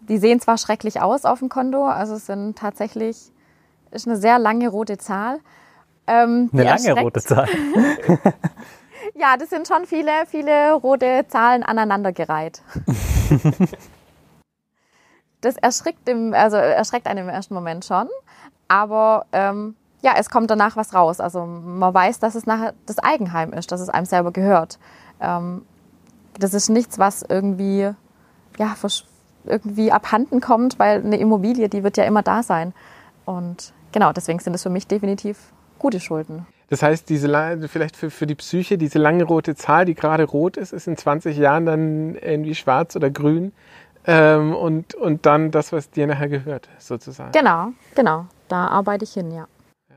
die 0.07 0.17
sehen 0.17 0.39
zwar 0.39 0.57
schrecklich 0.57 1.01
aus 1.01 1.25
auf 1.25 1.39
dem 1.39 1.49
Konto, 1.49 1.85
also 1.85 2.15
es 2.15 2.25
sind 2.25 2.57
tatsächlich, 2.57 3.17
ist 3.91 4.07
eine 4.07 4.15
sehr 4.15 4.39
lange 4.39 4.69
rote 4.69 4.97
Zahl. 4.97 5.39
Ähm, 6.07 6.49
eine 6.53 6.63
lange 6.63 7.01
rote 7.01 7.21
Zahl. 7.21 7.49
ja, 9.15 9.35
das 9.37 9.49
sind 9.49 9.67
schon 9.67 9.85
viele, 9.85 10.25
viele 10.27 10.71
rote 10.73 11.25
Zahlen 11.27 11.63
aneinandergereiht. 11.63 12.61
das 15.43 15.57
erschrickt, 15.57 16.07
im, 16.09 16.33
also 16.33 16.57
erschreckt 16.57 17.07
einen 17.07 17.27
im 17.27 17.29
ersten 17.29 17.53
Moment 17.53 17.85
schon, 17.85 18.07
aber 18.67 19.25
ähm, 19.31 19.75
ja, 20.01 20.13
es 20.17 20.29
kommt 20.29 20.51
danach 20.51 20.75
was 20.75 20.93
raus. 20.93 21.19
Also 21.19 21.45
man 21.45 21.93
weiß, 21.93 22.19
dass 22.19 22.35
es 22.35 22.45
nachher 22.45 22.73
das 22.85 22.99
Eigenheim 22.99 23.53
ist, 23.53 23.71
dass 23.71 23.79
es 23.79 23.89
einem 23.89 24.05
selber 24.05 24.31
gehört. 24.31 24.79
Ähm, 25.21 25.65
das 26.39 26.53
ist 26.53 26.69
nichts, 26.69 26.99
was 26.99 27.23
irgendwie 27.27 27.91
ja, 28.57 28.75
irgendwie 29.45 29.91
abhanden 29.91 30.41
kommt, 30.41 30.79
weil 30.79 31.03
eine 31.03 31.17
Immobilie, 31.17 31.69
die 31.69 31.83
wird 31.83 31.97
ja 31.97 32.03
immer 32.03 32.21
da 32.21 32.43
sein. 32.43 32.73
Und 33.25 33.73
genau, 33.91 34.11
deswegen 34.13 34.39
sind 34.39 34.53
es 34.53 34.63
für 34.63 34.69
mich 34.69 34.87
definitiv 34.87 35.37
gute 35.79 35.99
Schulden. 35.99 36.45
Das 36.69 36.81
heißt, 36.81 37.09
diese 37.09 37.29
vielleicht 37.67 37.95
für, 37.95 38.09
für 38.09 38.25
die 38.25 38.35
Psyche, 38.35 38.77
diese 38.77 38.97
lange 38.97 39.25
rote 39.25 39.55
Zahl, 39.55 39.85
die 39.85 39.93
gerade 39.93 40.23
rot 40.23 40.57
ist, 40.57 40.73
ist 40.73 40.87
in 40.87 40.97
20 40.97 41.37
Jahren 41.37 41.65
dann 41.65 42.15
irgendwie 42.15 42.55
schwarz 42.55 42.95
oder 42.95 43.09
grün. 43.09 43.51
Ähm, 44.05 44.53
und, 44.55 44.95
und 44.95 45.25
dann 45.25 45.51
das, 45.51 45.71
was 45.71 45.89
dir 45.89 46.07
nachher 46.07 46.29
gehört, 46.29 46.69
sozusagen. 46.77 47.31
Genau, 47.31 47.69
genau. 47.95 48.25
Da 48.49 48.67
arbeite 48.67 49.05
ich 49.05 49.13
hin, 49.13 49.31
ja. 49.31 49.47
ja. 49.89 49.95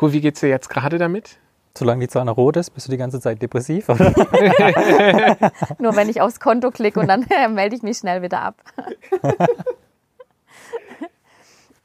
Cool, 0.00 0.12
wie 0.12 0.20
geht 0.20 0.34
es 0.34 0.40
dir 0.40 0.48
jetzt 0.48 0.70
gerade 0.70 0.98
damit? 0.98 1.38
Solange 1.76 2.00
die 2.00 2.08
Zahl 2.08 2.24
noch 2.24 2.36
rot 2.36 2.56
ist, 2.56 2.70
bist 2.70 2.86
du 2.86 2.92
die 2.92 2.96
ganze 2.96 3.20
Zeit 3.20 3.42
depressiv, 3.42 3.88
oder? 3.88 4.14
Nur 5.78 5.96
wenn 5.96 6.08
ich 6.08 6.20
aufs 6.20 6.38
Konto 6.38 6.70
klicke 6.70 7.00
und 7.00 7.08
dann 7.08 7.26
melde 7.54 7.74
ich 7.74 7.82
mich 7.82 7.98
schnell 7.98 8.22
wieder 8.22 8.42
ab. 8.42 8.62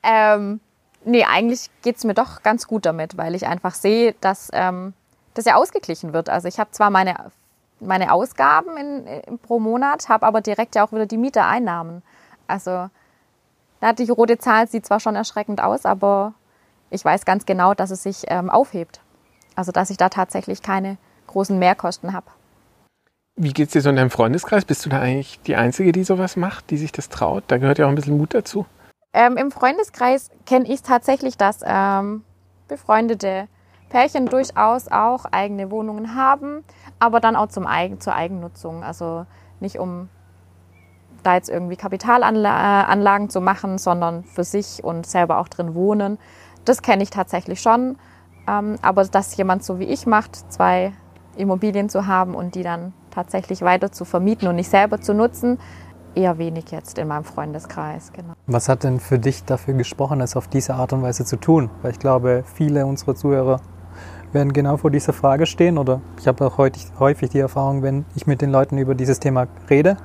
ähm, 0.04 0.60
nee, 1.04 1.26
eigentlich 1.26 1.72
geht 1.82 1.98
es 1.98 2.04
mir 2.04 2.14
doch 2.14 2.44
ganz 2.44 2.68
gut 2.68 2.86
damit, 2.86 3.18
weil 3.18 3.34
ich 3.34 3.48
einfach 3.48 3.74
sehe, 3.74 4.14
dass 4.22 4.50
ähm, 4.54 4.94
das 5.34 5.46
ja 5.46 5.56
ausgeglichen 5.56 6.14
wird. 6.14 6.30
Also 6.30 6.48
ich 6.48 6.60
habe 6.60 6.70
zwar 6.70 6.92
meine, 6.92 7.32
meine 7.80 8.12
Ausgaben 8.12 8.78
in, 8.78 9.08
in, 9.08 9.40
pro 9.40 9.60
Monat, 9.60 10.10
habe 10.10 10.26
aber 10.26 10.42
direkt 10.42 10.76
ja 10.76 10.86
auch 10.86 10.92
wieder 10.92 11.06
die 11.06 11.18
Mietereinnahmen. 11.18 12.02
Also 12.48 12.90
die 13.98 14.10
rote 14.10 14.38
Zahl 14.38 14.68
sieht 14.68 14.86
zwar 14.86 15.00
schon 15.00 15.16
erschreckend 15.16 15.62
aus, 15.62 15.86
aber 15.86 16.34
ich 16.90 17.04
weiß 17.06 17.26
ganz 17.26 17.46
genau, 17.46 17.74
dass 17.74 17.92
es 17.92 18.04
sich 18.04 18.24
ähm, 18.28 18.50
aufhebt. 18.50 19.00
Also 19.56 19.72
dass 19.72 19.90
ich 19.90 19.98
da 19.98 20.10
tatsächlich 20.10 20.62
keine 20.62 20.98
großen 21.28 21.58
Mehrkosten 21.58 22.14
habe. 22.14 22.28
Wie 23.36 23.54
geht 23.54 23.68
es 23.68 23.74
dir 23.74 23.82
so 23.82 23.90
in 23.90 23.96
deinem 23.96 24.10
Freundeskreis? 24.10 24.66
Bist 24.66 24.86
du 24.86 24.90
da 24.90 25.00
eigentlich 25.00 25.40
die 25.44 25.56
Einzige, 25.56 25.94
die 25.94 26.04
sowas 26.04 26.36
macht, 26.36 26.72
die 26.72 26.78
sich 26.78 26.92
das 26.92 27.08
traut? 27.08 27.46
Da 27.48 27.58
gehört 27.58 27.78
ja 27.78 27.86
auch 27.86 27.90
ein 27.90 27.96
bisschen 27.96 28.18
Mut 28.18 28.34
dazu. 28.34 28.66
Ähm, 29.14 29.38
Im 29.38 29.52
Freundeskreis 29.52 30.30
kenne 30.46 30.68
ich 30.68 30.82
tatsächlich, 30.82 31.38
dass 31.38 31.62
ähm, 31.66 32.24
befreundete 32.68 33.48
Pärchen 33.90 34.28
durchaus 34.28 34.88
auch 34.88 35.26
eigene 35.26 35.72
Wohnungen 35.72 36.16
haben, 36.16 36.64
aber 37.00 37.20
dann 37.20 37.36
auch 37.36 37.48
zum 37.48 37.66
Eigen, 37.66 38.00
zur 38.00 38.14
Eigennutzung. 38.14 38.84
Also 38.84 39.26
nicht 39.60 39.80
um 39.80 40.10
da 41.24 41.36
jetzt 41.36 41.50
irgendwie 41.50 41.76
Kapitalanlagen 41.76 43.30
zu 43.30 43.42
machen, 43.42 43.78
sondern 43.78 44.24
für 44.24 44.44
sich 44.44 44.84
und 44.84 45.06
selber 45.06 45.40
auch 45.40 45.48
drin 45.48 45.76
wohnen. 45.76 46.18
Das 46.66 46.82
kenne 46.82 47.04
ich 47.04 47.10
tatsächlich 47.10 47.62
schon. 47.62 47.98
Ähm, 48.48 48.78
aber 48.82 49.04
dass 49.06 49.36
jemand 49.38 49.64
so 49.64 49.80
wie 49.80 49.86
ich 49.86 50.08
macht, 50.08 50.52
zwei 50.52 50.94
Immobilien 51.36 51.90
zu 51.90 52.08
haben 52.08 52.36
und 52.36 52.56
die 52.56 52.64
dann 52.64 52.94
tatsächlich 53.12 53.62
weiter 53.62 53.92
zu 53.92 54.06
vermieten 54.06 54.48
und 54.48 54.56
nicht 54.56 54.70
selber 54.70 55.02
zu 55.02 55.14
nutzen, 55.14 55.60
eher 56.16 56.38
wenig 56.38 56.72
jetzt 56.72 56.98
in 56.98 57.08
meinem 57.08 57.24
Freundeskreis. 57.24 58.12
Genau. 58.14 58.34
Was 58.48 58.70
hat 58.70 58.84
denn 58.84 59.00
für 59.00 59.20
dich 59.20 59.44
dafür 59.44 59.74
gesprochen, 59.74 60.22
es 60.22 60.36
auf 60.36 60.48
diese 60.48 60.76
Art 60.76 60.94
und 60.94 61.02
Weise 61.02 61.26
zu 61.26 61.38
tun? 61.38 61.70
Weil 61.82 61.92
ich 61.92 62.00
glaube, 62.00 62.44
viele 62.56 62.86
unserer 62.86 63.16
Zuhörer 63.16 63.62
werden 64.32 64.54
genau 64.54 64.78
vor 64.78 64.92
dieser 64.92 65.14
Frage 65.14 65.46
stehen 65.46 65.78
oder 65.78 66.02
ich 66.20 66.28
habe 66.28 66.46
auch 66.46 66.58
häufig 66.58 67.30
die 67.30 67.40
Erfahrung, 67.40 67.82
wenn 67.82 68.06
ich 68.16 68.28
mit 68.28 68.42
den 68.42 68.52
Leuten 68.52 68.78
über 68.78 68.96
dieses 68.96 69.20
Thema 69.20 69.48
rede, 69.70 69.98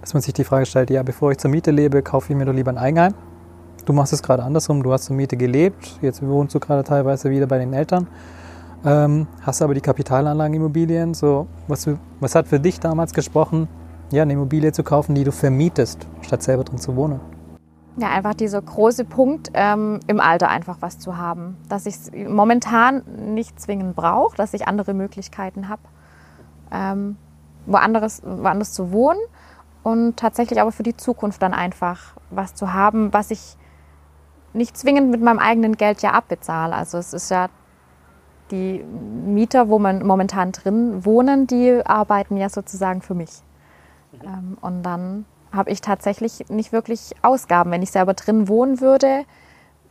dass 0.00 0.14
man 0.14 0.22
sich 0.22 0.34
die 0.34 0.44
Frage 0.44 0.66
stellt, 0.66 0.90
ja, 0.90 1.02
bevor 1.02 1.30
ich 1.30 1.38
zur 1.38 1.50
Miete 1.50 1.70
lebe, 1.70 2.02
kaufe 2.02 2.32
ich 2.32 2.38
mir 2.38 2.44
doch 2.44 2.52
lieber 2.52 2.70
ein 2.70 2.78
Eigenheim. 2.78 3.14
Du 3.84 3.92
machst 3.92 4.12
es 4.12 4.22
gerade 4.22 4.42
andersrum, 4.42 4.82
du 4.82 4.92
hast 4.92 5.04
zur 5.04 5.16
Miete 5.16 5.36
gelebt, 5.36 5.98
jetzt 6.02 6.24
wohnst 6.24 6.54
du 6.54 6.60
gerade 6.60 6.84
teilweise 6.84 7.30
wieder 7.30 7.46
bei 7.46 7.58
den 7.58 7.72
Eltern, 7.72 8.06
ähm, 8.84 9.26
hast 9.42 9.62
aber 9.62 9.74
die 9.74 9.80
Kapitalanlagenimmobilien. 9.80 11.14
So, 11.14 11.46
was, 11.66 11.88
was 12.20 12.34
hat 12.34 12.48
für 12.48 12.60
dich 12.60 12.78
damals 12.78 13.12
gesprochen, 13.12 13.68
ja, 14.10 14.22
eine 14.22 14.34
Immobilie 14.34 14.72
zu 14.72 14.82
kaufen, 14.82 15.14
die 15.14 15.24
du 15.24 15.32
vermietest, 15.32 16.06
statt 16.20 16.42
selber 16.42 16.64
drin 16.64 16.78
zu 16.78 16.94
wohnen? 16.94 17.20
Ja, 17.96 18.08
einfach 18.08 18.34
dieser 18.34 18.62
große 18.62 19.04
Punkt, 19.04 19.50
ähm, 19.52 20.00
im 20.06 20.18
Alter 20.18 20.48
einfach 20.48 20.78
was 20.80 20.98
zu 20.98 21.18
haben. 21.18 21.58
Dass 21.68 21.84
ich 21.84 21.94
es 21.94 22.10
momentan 22.12 23.02
nicht 23.34 23.60
zwingend 23.60 23.94
brauche, 23.94 24.34
dass 24.36 24.54
ich 24.54 24.66
andere 24.66 24.94
Möglichkeiten 24.94 25.68
habe, 25.68 25.82
ähm, 26.70 27.16
woanders, 27.66 28.22
woanders 28.24 28.72
zu 28.72 28.92
wohnen 28.92 29.20
und 29.82 30.16
tatsächlich 30.16 30.60
aber 30.60 30.72
für 30.72 30.82
die 30.82 30.96
Zukunft 30.96 31.42
dann 31.42 31.52
einfach 31.52 32.16
was 32.30 32.54
zu 32.54 32.72
haben, 32.72 33.12
was 33.12 33.30
ich 33.30 33.56
nicht 34.54 34.76
zwingend 34.76 35.10
mit 35.10 35.22
meinem 35.22 35.38
eigenen 35.38 35.76
Geld 35.76 36.02
ja 36.02 36.12
abbezahle. 36.12 36.74
Also 36.74 36.98
es 36.98 37.12
ist 37.12 37.30
ja 37.30 37.48
die 38.50 38.84
Mieter, 38.84 39.68
wo 39.68 39.78
man 39.78 40.06
momentan 40.06 40.52
drin 40.52 41.04
wohnen, 41.04 41.46
die 41.46 41.80
arbeiten 41.84 42.36
ja 42.36 42.48
sozusagen 42.48 43.02
für 43.02 43.14
mich. 43.14 43.42
Ähm, 44.22 44.58
und 44.60 44.82
dann 44.82 45.24
habe 45.52 45.70
ich 45.70 45.80
tatsächlich 45.80 46.48
nicht 46.48 46.72
wirklich 46.72 47.14
Ausgaben. 47.22 47.70
Wenn 47.70 47.82
ich 47.82 47.90
selber 47.90 48.14
drin 48.14 48.48
wohnen 48.48 48.80
würde, 48.80 49.24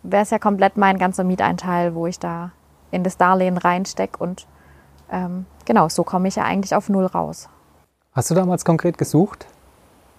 wäre 0.04 0.24
es 0.24 0.30
ja 0.32 0.40
komplett 0.40 0.78
mein 0.78 0.98
ganzer 0.98 1.24
Mieteinteil, 1.24 1.96
wo 1.96 2.08
ich 2.08 2.20
da 2.20 2.52
in 2.92 3.04
das 3.04 3.18
Darlehen 3.18 3.58
reinstecke. 3.58 4.18
Und 4.18 4.48
ähm, 5.12 5.46
genau, 5.66 5.90
so 5.90 6.04
komme 6.04 6.28
ich 6.28 6.36
ja 6.36 6.44
eigentlich 6.44 6.76
auf 6.76 6.90
Null 6.90 7.06
raus. 7.06 7.50
Hast 8.14 8.30
du 8.30 8.36
damals 8.36 8.66
konkret 8.66 8.98
gesucht 8.98 9.48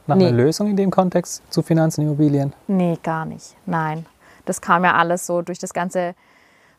nach 0.06 0.16
nee. 0.16 0.26
einer 0.26 0.36
Lösung 0.36 0.68
in 0.68 0.76
dem 0.76 0.90
Kontext 0.90 1.42
zu 1.50 1.62
Finanzen, 1.62 2.02
Immobilien? 2.02 2.52
Nee, 2.66 2.98
gar 3.02 3.24
nicht. 3.24 3.56
Nein. 3.66 4.06
Das 4.44 4.60
kam 4.60 4.84
ja 4.84 4.94
alles 4.94 5.26
so 5.26 5.42
durch 5.42 5.58
das 5.58 5.72
ganze 5.72 6.14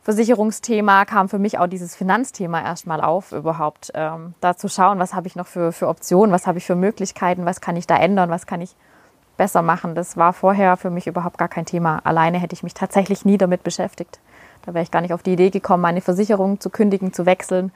Versicherungsthema 0.04 1.06
kam 1.06 1.30
für 1.30 1.40
mich 1.40 1.60
auch 1.60 1.68
dieses 1.68 1.96
Finanzthema 1.96 2.62
erstmal 2.62 3.00
auf, 3.00 3.32
überhaupt 3.32 3.92
ähm, 3.96 4.34
da 4.42 4.58
zu 4.58 4.68
schauen, 4.68 5.00
was 5.00 5.14
habe 5.14 5.28
ich 5.28 5.38
noch 5.38 5.48
für, 5.48 5.72
für 5.72 5.88
Optionen, 5.88 6.34
was 6.34 6.46
habe 6.46 6.58
ich 6.58 6.66
für 6.66 6.76
Möglichkeiten, 6.76 7.46
was 7.46 7.62
kann 7.62 7.78
ich 7.78 7.88
da 7.88 7.96
ändern, 7.98 8.30
was 8.30 8.46
kann 8.46 8.60
ich 8.60 8.76
besser 9.38 9.62
machen. 9.62 9.96
Das 9.96 10.18
war 10.18 10.34
vorher 10.34 10.76
für 10.76 10.90
mich 10.90 11.08
überhaupt 11.08 11.38
gar 11.38 11.48
kein 11.48 11.66
Thema. 11.66 12.02
Alleine 12.04 12.38
hätte 12.38 12.54
ich 12.54 12.64
mich 12.64 12.74
tatsächlich 12.74 13.24
nie 13.24 13.38
damit 13.38 13.64
beschäftigt. 13.64 14.20
Da 14.66 14.74
wäre 14.74 14.84
ich 14.84 14.92
gar 14.92 15.02
nicht 15.02 15.14
auf 15.14 15.24
die 15.24 15.34
Idee 15.34 15.50
gekommen, 15.50 15.82
meine 15.82 16.02
Versicherung 16.02 16.60
zu 16.60 16.70
kündigen, 16.70 17.14
zu 17.14 17.26
wechseln. 17.26 17.72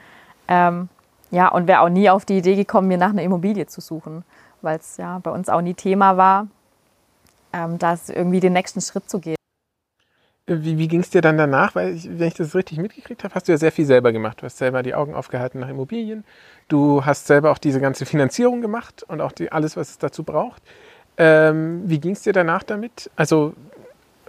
Ähm, 0.49 0.89
ja, 1.31 1.47
und 1.47 1.67
wäre 1.67 1.79
auch 1.79 1.89
nie 1.89 2.09
auf 2.09 2.25
die 2.25 2.37
Idee 2.37 2.55
gekommen, 2.55 2.89
mir 2.89 2.97
nach 2.97 3.09
einer 3.09 3.23
Immobilie 3.23 3.67
zu 3.67 3.79
suchen, 3.79 4.25
weil 4.61 4.79
es 4.79 4.97
ja 4.97 5.19
bei 5.23 5.31
uns 5.31 5.47
auch 5.47 5.61
nie 5.61 5.73
Thema 5.73 6.17
war, 6.17 6.47
ähm, 7.53 7.79
da 7.79 7.97
irgendwie 8.09 8.41
den 8.41 8.53
nächsten 8.53 8.81
Schritt 8.81 9.09
zu 9.09 9.19
gehen. 9.19 9.36
Wie, 10.49 10.77
wie 10.77 10.87
ging 10.87 11.01
es 11.01 11.09
dir 11.09 11.21
dann 11.21 11.37
danach? 11.37 11.75
Weil, 11.75 11.93
ich, 11.93 12.07
wenn 12.07 12.27
ich 12.27 12.33
das 12.33 12.55
richtig 12.55 12.77
mitgekriegt 12.77 13.23
habe, 13.23 13.35
hast 13.35 13.47
du 13.47 13.51
ja 13.51 13.57
sehr 13.57 13.71
viel 13.71 13.85
selber 13.85 14.13
gemacht. 14.13 14.41
Du 14.41 14.45
hast 14.45 14.57
selber 14.57 14.81
die 14.81 14.95
Augen 14.95 15.13
aufgehalten 15.13 15.59
nach 15.59 15.67
Immobilien. 15.67 16.23
Du 16.69 17.05
hast 17.05 17.27
selber 17.27 17.51
auch 17.51 17.57
diese 17.57 17.81
ganze 17.81 18.05
Finanzierung 18.05 18.61
gemacht 18.61 19.03
und 19.07 19.19
auch 19.19 19.33
die, 19.33 19.51
alles, 19.51 19.75
was 19.75 19.89
es 19.89 19.97
dazu 19.97 20.23
braucht. 20.23 20.63
Ähm, 21.17 21.81
wie 21.85 21.99
ging 21.99 22.13
es 22.13 22.21
dir 22.21 22.31
danach 22.31 22.63
damit? 22.63 23.11
Also 23.17 23.53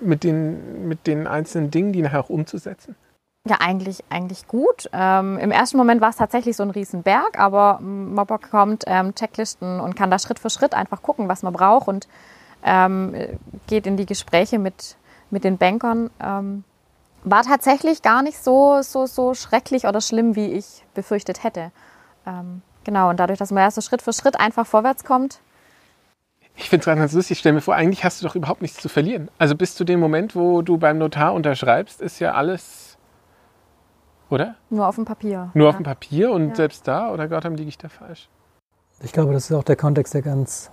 mit 0.00 0.24
den, 0.24 0.88
mit 0.88 1.06
den 1.06 1.26
einzelnen 1.26 1.70
Dingen, 1.70 1.92
die 1.92 2.02
nachher 2.02 2.20
auch 2.20 2.30
umzusetzen? 2.30 2.96
Ja, 3.48 3.56
eigentlich, 3.60 4.04
eigentlich 4.10 4.46
gut. 4.46 4.90
Ähm, 4.92 5.38
Im 5.38 5.50
ersten 5.50 5.78
Moment 5.78 6.00
war 6.00 6.10
es 6.10 6.16
tatsächlich 6.16 6.56
so 6.56 6.62
ein 6.62 6.70
Riesenberg, 6.70 7.38
aber 7.38 7.78
man 7.80 8.26
bekommt 8.26 8.84
ähm, 8.86 9.14
Checklisten 9.14 9.80
und 9.80 9.96
kann 9.96 10.10
da 10.10 10.18
Schritt 10.18 10.38
für 10.38 10.50
Schritt 10.50 10.74
einfach 10.74 11.02
gucken, 11.02 11.28
was 11.28 11.42
man 11.42 11.52
braucht 11.52 11.88
und 11.88 12.08
ähm, 12.64 13.14
geht 13.66 13.86
in 13.86 13.96
die 13.96 14.04
Gespräche 14.04 14.58
mit, 14.58 14.96
mit 15.30 15.44
den 15.44 15.58
Bankern 15.58 16.10
ähm, 16.20 16.64
war 17.24 17.42
tatsächlich 17.42 18.02
gar 18.02 18.22
nicht 18.22 18.42
so, 18.42 18.80
so, 18.82 19.06
so 19.06 19.34
schrecklich 19.34 19.86
oder 19.86 20.00
schlimm, 20.00 20.36
wie 20.36 20.52
ich 20.52 20.84
befürchtet 20.94 21.42
hätte. 21.44 21.72
Ähm, 22.26 22.62
genau, 22.84 23.10
und 23.10 23.18
dadurch, 23.18 23.38
dass 23.38 23.50
man 23.50 23.62
ja 23.62 23.70
so 23.70 23.80
Schritt 23.80 24.02
für 24.02 24.12
Schritt 24.12 24.38
einfach 24.38 24.66
vorwärts 24.66 25.04
kommt. 25.04 25.40
Ich 26.56 26.68
finde 26.68 26.80
es 26.82 26.86
ganz 26.86 27.12
lustig. 27.12 27.32
Ich 27.32 27.38
stelle 27.38 27.54
mir 27.54 27.60
vor, 27.60 27.74
eigentlich 27.74 28.04
hast 28.04 28.20
du 28.20 28.26
doch 28.26 28.34
überhaupt 28.34 28.62
nichts 28.62 28.80
zu 28.80 28.88
verlieren. 28.88 29.30
Also 29.38 29.54
bis 29.54 29.74
zu 29.74 29.84
dem 29.84 30.00
Moment, 30.00 30.34
wo 30.34 30.62
du 30.62 30.76
beim 30.76 30.98
Notar 30.98 31.32
unterschreibst, 31.32 32.00
ist 32.00 32.18
ja 32.18 32.34
alles, 32.34 32.98
oder? 34.28 34.56
Nur 34.68 34.86
auf 34.86 34.96
dem 34.96 35.04
Papier. 35.04 35.50
Nur 35.54 35.66
ja. 35.66 35.70
auf 35.70 35.76
dem 35.76 35.84
Papier 35.84 36.32
und 36.32 36.50
ja. 36.50 36.54
selbst 36.56 36.88
da, 36.88 37.12
oder 37.12 37.28
Gott, 37.28 37.44
liege 37.44 37.68
ich 37.68 37.78
da 37.78 37.88
falsch? 37.88 38.28
Ich 39.00 39.12
glaube, 39.12 39.32
das 39.32 39.48
ist 39.48 39.56
auch 39.56 39.62
der 39.62 39.76
Kontext, 39.76 40.14
der 40.14 40.22
ganz 40.22 40.70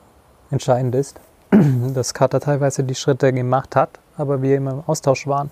entscheidend 0.49 0.95
ist. 0.95 1.19
Dass 1.93 2.15
Carter 2.15 2.39
teilweise 2.39 2.83
die 2.83 2.95
Schritte 2.95 3.31
gemacht 3.31 3.75
hat, 3.75 3.99
aber 4.17 4.41
wir 4.41 4.57
immer 4.57 4.71
im 4.71 4.83
Austausch 4.85 5.27
waren. 5.27 5.51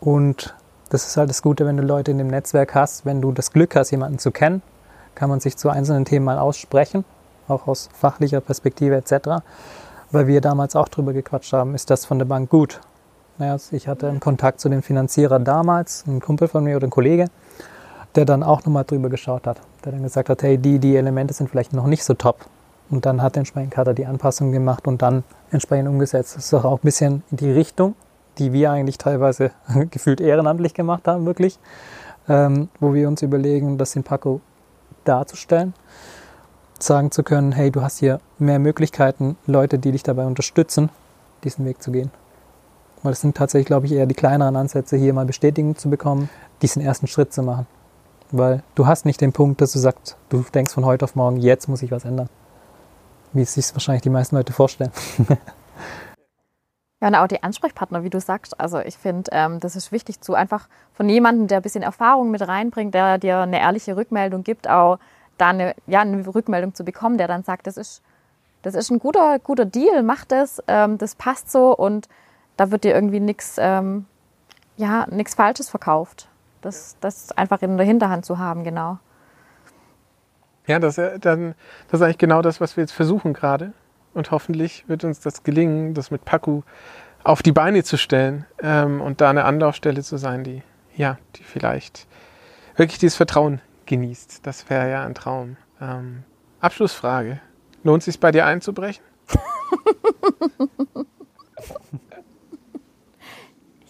Und 0.00 0.54
das 0.90 1.06
ist 1.06 1.16
halt 1.16 1.30
das 1.30 1.42
Gute, 1.42 1.66
wenn 1.66 1.76
du 1.76 1.82
Leute 1.82 2.10
in 2.10 2.18
dem 2.18 2.28
Netzwerk 2.28 2.74
hast, 2.74 3.04
wenn 3.04 3.20
du 3.20 3.32
das 3.32 3.52
Glück 3.52 3.74
hast, 3.76 3.90
jemanden 3.90 4.18
zu 4.18 4.30
kennen, 4.30 4.62
kann 5.14 5.28
man 5.28 5.40
sich 5.40 5.56
zu 5.56 5.70
einzelnen 5.70 6.04
Themen 6.04 6.24
mal 6.24 6.38
aussprechen, 6.38 7.04
auch 7.48 7.66
aus 7.66 7.88
fachlicher 7.92 8.40
Perspektive 8.40 8.96
etc. 8.96 9.42
Weil 10.10 10.26
wir 10.26 10.40
damals 10.40 10.76
auch 10.76 10.88
drüber 10.88 11.12
gequatscht 11.12 11.52
haben, 11.52 11.74
ist 11.74 11.90
das 11.90 12.04
von 12.04 12.18
der 12.18 12.26
Bank 12.26 12.50
gut? 12.50 12.80
Naja, 13.38 13.56
ich 13.72 13.88
hatte 13.88 14.08
einen 14.08 14.20
Kontakt 14.20 14.60
zu 14.60 14.68
dem 14.68 14.82
Finanzierer 14.82 15.40
damals, 15.40 16.04
ein 16.06 16.20
Kumpel 16.20 16.46
von 16.46 16.62
mir 16.62 16.76
oder 16.76 16.86
ein 16.86 16.90
Kollege, 16.90 17.26
der 18.14 18.24
dann 18.24 18.44
auch 18.44 18.64
nochmal 18.64 18.84
drüber 18.84 19.08
geschaut 19.08 19.46
hat, 19.46 19.60
der 19.84 19.92
dann 19.92 20.02
gesagt 20.02 20.28
hat, 20.28 20.42
hey, 20.42 20.58
die, 20.58 20.78
die 20.78 20.96
Elemente 20.96 21.34
sind 21.34 21.50
vielleicht 21.50 21.72
noch 21.72 21.86
nicht 21.86 22.04
so 22.04 22.14
top. 22.14 22.36
Und 22.90 23.06
dann 23.06 23.22
hat 23.22 23.36
entsprechend 23.36 23.72
Kader 23.72 23.94
die 23.94 24.06
Anpassung 24.06 24.52
gemacht 24.52 24.86
und 24.86 25.02
dann 25.02 25.24
entsprechend 25.50 25.88
umgesetzt. 25.88 26.36
Das 26.36 26.46
ist 26.46 26.54
auch 26.54 26.64
ein 26.64 26.78
bisschen 26.82 27.22
in 27.30 27.38
die 27.38 27.50
Richtung, 27.50 27.94
die 28.38 28.52
wir 28.52 28.70
eigentlich 28.70 28.98
teilweise 28.98 29.52
gefühlt 29.90 30.20
ehrenamtlich 30.20 30.74
gemacht 30.74 31.06
haben, 31.06 31.26
wirklich. 31.26 31.58
Ähm, 32.28 32.68
wo 32.80 32.94
wir 32.94 33.08
uns 33.08 33.22
überlegen, 33.22 33.76
das 33.76 33.96
in 33.96 34.02
Paco 34.02 34.40
darzustellen, 35.04 35.74
sagen 36.78 37.10
zu 37.10 37.22
können, 37.22 37.52
hey, 37.52 37.70
du 37.70 37.82
hast 37.82 37.98
hier 37.98 38.20
mehr 38.38 38.58
Möglichkeiten, 38.58 39.36
Leute, 39.46 39.78
die 39.78 39.92
dich 39.92 40.02
dabei 40.02 40.24
unterstützen, 40.24 40.88
diesen 41.44 41.66
Weg 41.66 41.82
zu 41.82 41.92
gehen. 41.92 42.10
Weil 43.02 43.12
es 43.12 43.20
sind 43.20 43.36
tatsächlich, 43.36 43.66
glaube 43.66 43.84
ich, 43.84 43.92
eher 43.92 44.06
die 44.06 44.14
kleineren 44.14 44.56
Ansätze, 44.56 44.96
hier 44.96 45.12
mal 45.12 45.26
Bestätigung 45.26 45.76
zu 45.76 45.90
bekommen, 45.90 46.30
diesen 46.62 46.80
ersten 46.80 47.06
Schritt 47.06 47.34
zu 47.34 47.42
machen. 47.42 47.66
Weil 48.30 48.62
du 48.74 48.86
hast 48.86 49.04
nicht 49.04 49.20
den 49.20 49.34
Punkt, 49.34 49.60
dass 49.60 49.72
du 49.72 49.78
sagst, 49.78 50.16
du 50.30 50.42
denkst 50.54 50.72
von 50.72 50.86
heute 50.86 51.04
auf 51.04 51.14
morgen, 51.14 51.36
jetzt 51.36 51.68
muss 51.68 51.82
ich 51.82 51.90
was 51.90 52.06
ändern 52.06 52.30
wie 53.34 53.42
es 53.42 53.54
sich 53.54 53.72
wahrscheinlich 53.74 54.02
die 54.02 54.10
meisten 54.10 54.36
Leute 54.36 54.52
vorstellen. 54.52 54.92
Ja, 57.04 57.08
und 57.08 57.16
auch 57.16 57.26
die 57.26 57.42
Ansprechpartner, 57.42 58.02
wie 58.02 58.08
du 58.08 58.18
sagst. 58.18 58.58
Also 58.58 58.78
ich 58.78 58.96
finde, 58.96 59.30
ähm, 59.34 59.60
das 59.60 59.76
ist 59.76 59.92
wichtig 59.92 60.22
zu 60.22 60.32
einfach 60.32 60.68
von 60.94 61.06
jemandem, 61.06 61.48
der 61.48 61.58
ein 61.58 61.62
bisschen 61.62 61.82
Erfahrung 61.82 62.30
mit 62.30 62.40
reinbringt, 62.40 62.94
der 62.94 63.18
dir 63.18 63.40
eine 63.40 63.60
ehrliche 63.60 63.94
Rückmeldung 63.94 64.42
gibt, 64.42 64.70
auch 64.70 64.98
da 65.36 65.48
eine, 65.48 65.74
ja, 65.86 66.00
eine 66.00 66.26
Rückmeldung 66.34 66.74
zu 66.74 66.82
bekommen, 66.82 67.18
der 67.18 67.28
dann 67.28 67.42
sagt, 67.42 67.66
das 67.66 67.76
ist, 67.76 68.00
das 68.62 68.74
ist 68.74 68.90
ein 68.90 69.00
guter, 69.00 69.38
guter 69.38 69.66
Deal, 69.66 70.02
mach 70.02 70.24
das, 70.24 70.62
ähm, 70.66 70.96
das 70.96 71.14
passt 71.14 71.52
so 71.52 71.76
und 71.76 72.08
da 72.56 72.70
wird 72.70 72.84
dir 72.84 72.94
irgendwie 72.94 73.20
nichts 73.20 73.56
ähm, 73.58 74.06
ja, 74.78 75.06
Falsches 75.36 75.68
verkauft. 75.68 76.28
Das, 76.62 76.96
das 77.00 77.32
einfach 77.32 77.60
in 77.60 77.76
der 77.76 77.84
Hinterhand 77.84 78.24
zu 78.24 78.38
haben, 78.38 78.64
genau. 78.64 78.98
Ja, 80.66 80.78
das, 80.78 80.98
äh, 80.98 81.18
dann, 81.18 81.54
das 81.88 82.00
ist 82.00 82.04
eigentlich 82.04 82.18
genau 82.18 82.42
das, 82.42 82.60
was 82.60 82.76
wir 82.76 82.82
jetzt 82.82 82.92
versuchen 82.92 83.32
gerade. 83.32 83.72
Und 84.12 84.30
hoffentlich 84.30 84.84
wird 84.88 85.04
uns 85.04 85.20
das 85.20 85.42
gelingen, 85.42 85.94
das 85.94 86.10
mit 86.10 86.24
Paku 86.24 86.62
auf 87.24 87.42
die 87.42 87.52
Beine 87.52 87.82
zu 87.82 87.96
stellen 87.96 88.46
ähm, 88.62 89.00
und 89.00 89.20
da 89.20 89.30
eine 89.30 89.44
Anlaufstelle 89.44 90.02
zu 90.02 90.18
sein, 90.18 90.44
die, 90.44 90.62
ja, 90.94 91.18
die 91.36 91.42
vielleicht 91.42 92.06
wirklich 92.76 92.98
dieses 92.98 93.16
Vertrauen 93.16 93.60
genießt. 93.86 94.46
Das 94.46 94.70
wäre 94.70 94.90
ja 94.90 95.04
ein 95.04 95.14
Traum. 95.14 95.56
Ähm, 95.80 96.22
Abschlussfrage. 96.60 97.40
Lohnt 97.82 98.02
es 98.02 98.06
sich 98.06 98.20
bei 98.20 98.30
dir 98.30 98.46
einzubrechen? 98.46 99.02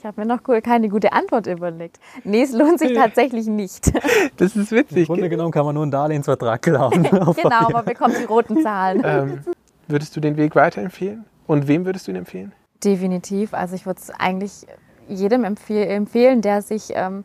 Ich 0.04 0.06
habe 0.06 0.20
mir 0.20 0.26
noch 0.26 0.42
keine 0.62 0.90
gute 0.90 1.14
Antwort 1.14 1.46
überlegt. 1.46 1.98
Nee, 2.24 2.42
es 2.42 2.52
lohnt 2.52 2.78
sich 2.78 2.92
tatsächlich 2.94 3.46
nicht. 3.46 3.90
Das 4.36 4.54
ist 4.54 4.70
witzig. 4.70 4.98
Im 4.98 5.06
Grunde 5.06 5.30
genommen 5.30 5.50
kann 5.50 5.64
man 5.64 5.74
nur 5.74 5.82
einen 5.82 5.92
Darlehensvertrag 5.92 6.60
klauen. 6.60 7.02
genau, 7.10 7.70
man 7.72 7.84
bekommt 7.86 8.14
die 8.20 8.24
roten 8.24 8.62
Zahlen. 8.62 9.00
Ähm, 9.02 9.40
würdest 9.88 10.14
du 10.14 10.20
den 10.20 10.36
Weg 10.36 10.56
weiterempfehlen? 10.56 11.24
Und 11.46 11.68
wem 11.68 11.86
würdest 11.86 12.06
du 12.06 12.10
ihn 12.10 12.18
empfehlen? 12.18 12.52
Definitiv. 12.84 13.54
Also 13.54 13.76
ich 13.76 13.86
würde 13.86 13.98
es 13.98 14.10
eigentlich 14.10 14.66
jedem 15.08 15.42
empfehlen, 15.42 16.42
der 16.42 16.60
sich 16.60 16.92
ähm, 16.94 17.24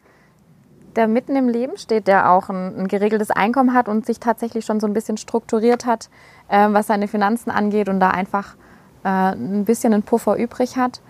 der 0.96 1.10
mitten 1.10 1.36
im 1.36 1.50
Leben 1.50 1.76
steht, 1.76 2.08
der 2.08 2.32
auch 2.32 2.48
ein, 2.48 2.80
ein 2.80 2.88
geregeltes 2.88 3.30
Einkommen 3.30 3.74
hat 3.74 3.90
und 3.90 4.06
sich 4.06 4.22
tatsächlich 4.22 4.64
schon 4.64 4.80
so 4.80 4.88
ein 4.88 4.94
bisschen 4.94 5.18
strukturiert 5.18 5.86
hat, 5.86 6.10
äh, 6.48 6.70
was 6.70 6.88
seine 6.88 7.10
Finanzen 7.10 7.52
angeht 7.52 7.90
und 7.90 8.00
da 8.00 8.12
einfach 8.12 8.56
äh, 9.04 9.34
ein 9.34 9.66
bisschen 9.66 9.94
einen 9.94 10.04
Puffer 10.04 10.38
übrig 10.38 10.78
hat. 10.78 11.02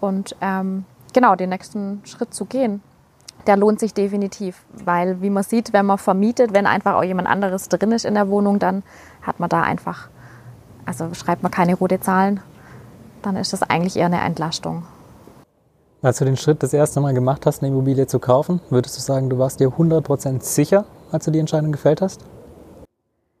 Und 0.00 0.36
ähm, 0.40 0.84
genau, 1.12 1.34
den 1.34 1.50
nächsten 1.50 2.02
Schritt 2.04 2.34
zu 2.34 2.44
gehen, 2.44 2.82
der 3.46 3.56
lohnt 3.56 3.80
sich 3.80 3.94
definitiv. 3.94 4.64
Weil, 4.72 5.20
wie 5.22 5.30
man 5.30 5.42
sieht, 5.42 5.72
wenn 5.72 5.86
man 5.86 5.98
vermietet, 5.98 6.52
wenn 6.52 6.66
einfach 6.66 6.94
auch 6.94 7.04
jemand 7.04 7.28
anderes 7.28 7.68
drin 7.68 7.92
ist 7.92 8.04
in 8.04 8.14
der 8.14 8.28
Wohnung, 8.28 8.58
dann 8.58 8.82
hat 9.22 9.40
man 9.40 9.48
da 9.48 9.62
einfach, 9.62 10.08
also 10.84 11.12
schreibt 11.14 11.42
man 11.42 11.52
keine 11.52 11.74
rote 11.74 12.00
Zahlen, 12.00 12.40
dann 13.22 13.36
ist 13.36 13.52
das 13.52 13.62
eigentlich 13.62 13.96
eher 13.96 14.06
eine 14.06 14.20
Entlastung. 14.20 14.84
Als 16.00 16.18
du 16.18 16.24
den 16.24 16.36
Schritt 16.36 16.62
das 16.62 16.72
erste 16.72 17.00
Mal 17.00 17.12
gemacht 17.12 17.44
hast, 17.44 17.62
eine 17.62 17.72
Immobilie 17.72 18.06
zu 18.06 18.20
kaufen, 18.20 18.60
würdest 18.70 18.96
du 18.96 19.00
sagen, 19.00 19.28
du 19.30 19.38
warst 19.38 19.58
dir 19.58 19.68
100% 19.68 20.42
sicher, 20.42 20.84
als 21.10 21.24
du 21.24 21.32
die 21.32 21.40
Entscheidung 21.40 21.72
gefällt 21.72 22.00
hast? 22.00 22.24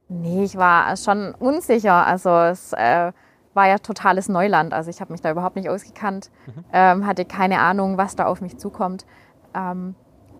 Nee, 0.08 0.42
ich 0.42 0.56
war 0.56 0.96
schon 0.96 1.34
unsicher. 1.38 2.06
Also 2.06 2.30
es 2.30 2.72
äh, 2.72 3.12
war 3.58 3.68
ja 3.68 3.78
totales 3.78 4.28
Neuland. 4.28 4.72
Also 4.72 4.88
ich 4.88 5.00
habe 5.00 5.12
mich 5.12 5.20
da 5.20 5.30
überhaupt 5.30 5.56
nicht 5.56 5.68
ausgekannt, 5.68 6.30
mhm. 6.46 6.64
ähm, 6.72 7.06
hatte 7.06 7.24
keine 7.24 7.58
Ahnung, 7.58 7.98
was 7.98 8.16
da 8.16 8.26
auf 8.26 8.40
mich 8.40 8.56
zukommt. 8.56 9.04
Ähm, 9.54 9.94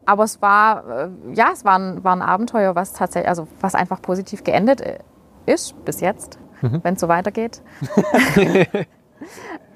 aber 0.07 0.25
es 0.25 0.41
war, 0.41 0.89
äh, 0.89 1.11
ja, 1.35 1.51
es 1.53 1.65
war 1.67 1.79
ein, 1.79 2.03
war 2.05 2.17
ein 2.17 2.23
Abenteuer, 2.23 2.75
was 2.75 2.95
tatsächlich, 2.95 3.29
also 3.29 3.47
was 3.61 3.75
einfach 3.75 4.01
positiv 4.01 4.45
geendet 4.45 4.81
äh, 4.81 5.01
ist 5.45 5.85
bis 5.85 6.01
jetzt, 6.01 6.39
mhm. 6.63 6.81
wenn 6.83 6.95
es 6.95 7.01
so 7.01 7.09
weitergeht. 7.09 7.61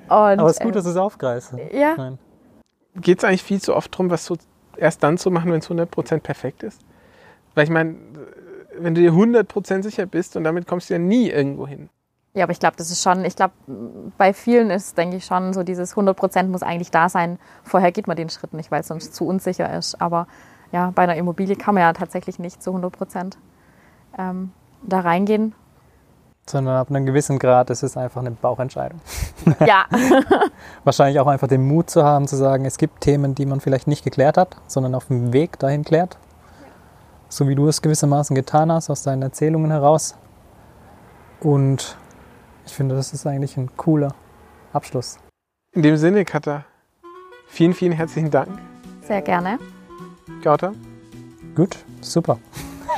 Und, 0.08 0.10
aber 0.10 0.46
es 0.46 0.58
ist 0.58 0.62
gut, 0.62 0.72
äh, 0.72 0.78
dass 0.78 0.86
es 0.86 0.96
aufgreifst. 0.96 1.54
Ja. 1.72 1.96
Nein 1.96 2.18
geht 2.94 3.18
es 3.18 3.24
eigentlich 3.24 3.42
viel 3.42 3.60
zu 3.60 3.74
oft 3.74 3.92
darum, 3.92 4.10
was 4.10 4.24
so 4.24 4.36
erst 4.76 5.02
dann 5.02 5.18
zu 5.18 5.30
machen, 5.30 5.50
wenn 5.50 5.60
es 5.60 5.70
100% 5.70 6.20
perfekt 6.20 6.62
ist? 6.62 6.80
Weil 7.54 7.64
ich 7.64 7.70
meine, 7.70 7.96
wenn 8.78 8.94
du 8.94 9.00
dir 9.00 9.12
100% 9.12 9.82
sicher 9.82 10.06
bist 10.06 10.36
und 10.36 10.44
damit 10.44 10.66
kommst 10.66 10.90
du 10.90 10.94
ja 10.94 10.98
nie 10.98 11.28
irgendwo 11.28 11.66
hin. 11.66 11.88
Ja, 12.34 12.44
aber 12.44 12.52
ich 12.52 12.60
glaube, 12.60 12.76
das 12.76 12.90
ist 12.90 13.02
schon, 13.02 13.24
ich 13.24 13.36
glaube, 13.36 13.52
bei 14.16 14.32
vielen 14.32 14.70
ist, 14.70 14.96
denke 14.96 15.16
ich 15.16 15.24
schon, 15.26 15.52
so 15.52 15.62
dieses 15.62 15.94
100% 15.94 16.44
muss 16.44 16.62
eigentlich 16.62 16.90
da 16.90 17.08
sein. 17.08 17.38
Vorher 17.62 17.92
geht 17.92 18.06
man 18.06 18.16
den 18.16 18.30
Schritt 18.30 18.54
nicht, 18.54 18.70
weil 18.70 18.80
es 18.80 18.88
sonst 18.88 19.14
zu 19.14 19.26
unsicher 19.26 19.70
ist. 19.76 20.00
Aber 20.00 20.26
ja, 20.72 20.92
bei 20.94 21.02
einer 21.02 21.16
Immobilie 21.16 21.56
kann 21.56 21.74
man 21.74 21.82
ja 21.82 21.92
tatsächlich 21.92 22.38
nicht 22.38 22.62
zu 22.62 22.70
100% 22.70 23.34
ähm, 24.18 24.52
da 24.82 25.00
reingehen 25.00 25.54
sondern 26.46 26.76
ab 26.76 26.90
einem 26.90 27.06
gewissen 27.06 27.38
Grad 27.38 27.70
ist 27.70 27.82
es 27.82 27.96
einfach 27.96 28.20
eine 28.20 28.32
Bauchentscheidung. 28.32 29.00
Ja. 29.66 29.86
Wahrscheinlich 30.84 31.20
auch 31.20 31.26
einfach 31.26 31.48
den 31.48 31.66
Mut 31.66 31.90
zu 31.90 32.04
haben, 32.04 32.26
zu 32.26 32.36
sagen, 32.36 32.64
es 32.64 32.78
gibt 32.78 33.00
Themen, 33.00 33.34
die 33.34 33.46
man 33.46 33.60
vielleicht 33.60 33.86
nicht 33.86 34.04
geklärt 34.04 34.36
hat, 34.36 34.56
sondern 34.66 34.94
auf 34.94 35.06
dem 35.06 35.32
Weg 35.32 35.58
dahin 35.58 35.84
klärt. 35.84 36.18
So 37.28 37.48
wie 37.48 37.54
du 37.54 37.68
es 37.68 37.80
gewissermaßen 37.82 38.34
getan 38.34 38.70
hast, 38.70 38.90
aus 38.90 39.02
deinen 39.02 39.22
Erzählungen 39.22 39.70
heraus. 39.70 40.16
Und 41.40 41.96
ich 42.66 42.72
finde, 42.72 42.94
das 42.94 43.12
ist 43.12 43.26
eigentlich 43.26 43.56
ein 43.56 43.76
cooler 43.76 44.14
Abschluss. 44.72 45.18
In 45.72 45.82
dem 45.82 45.96
Sinne, 45.96 46.24
Katha, 46.24 46.64
vielen, 47.46 47.74
vielen 47.74 47.92
herzlichen 47.92 48.30
Dank. 48.30 48.58
Sehr 49.02 49.22
gerne. 49.22 49.58
Gauta? 50.42 50.72
Gut, 51.54 51.76
super. 52.00 52.38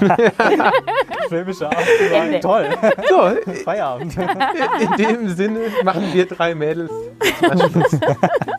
Filmische 1.28 1.58
sagen, 1.60 2.40
toll. 2.40 2.68
So, 3.08 3.52
Feierabend. 3.64 4.16
In 4.16 4.96
dem 4.96 5.28
Sinne 5.28 5.60
machen 5.84 6.12
wir 6.12 6.26
drei 6.26 6.54
Mädels. 6.54 6.90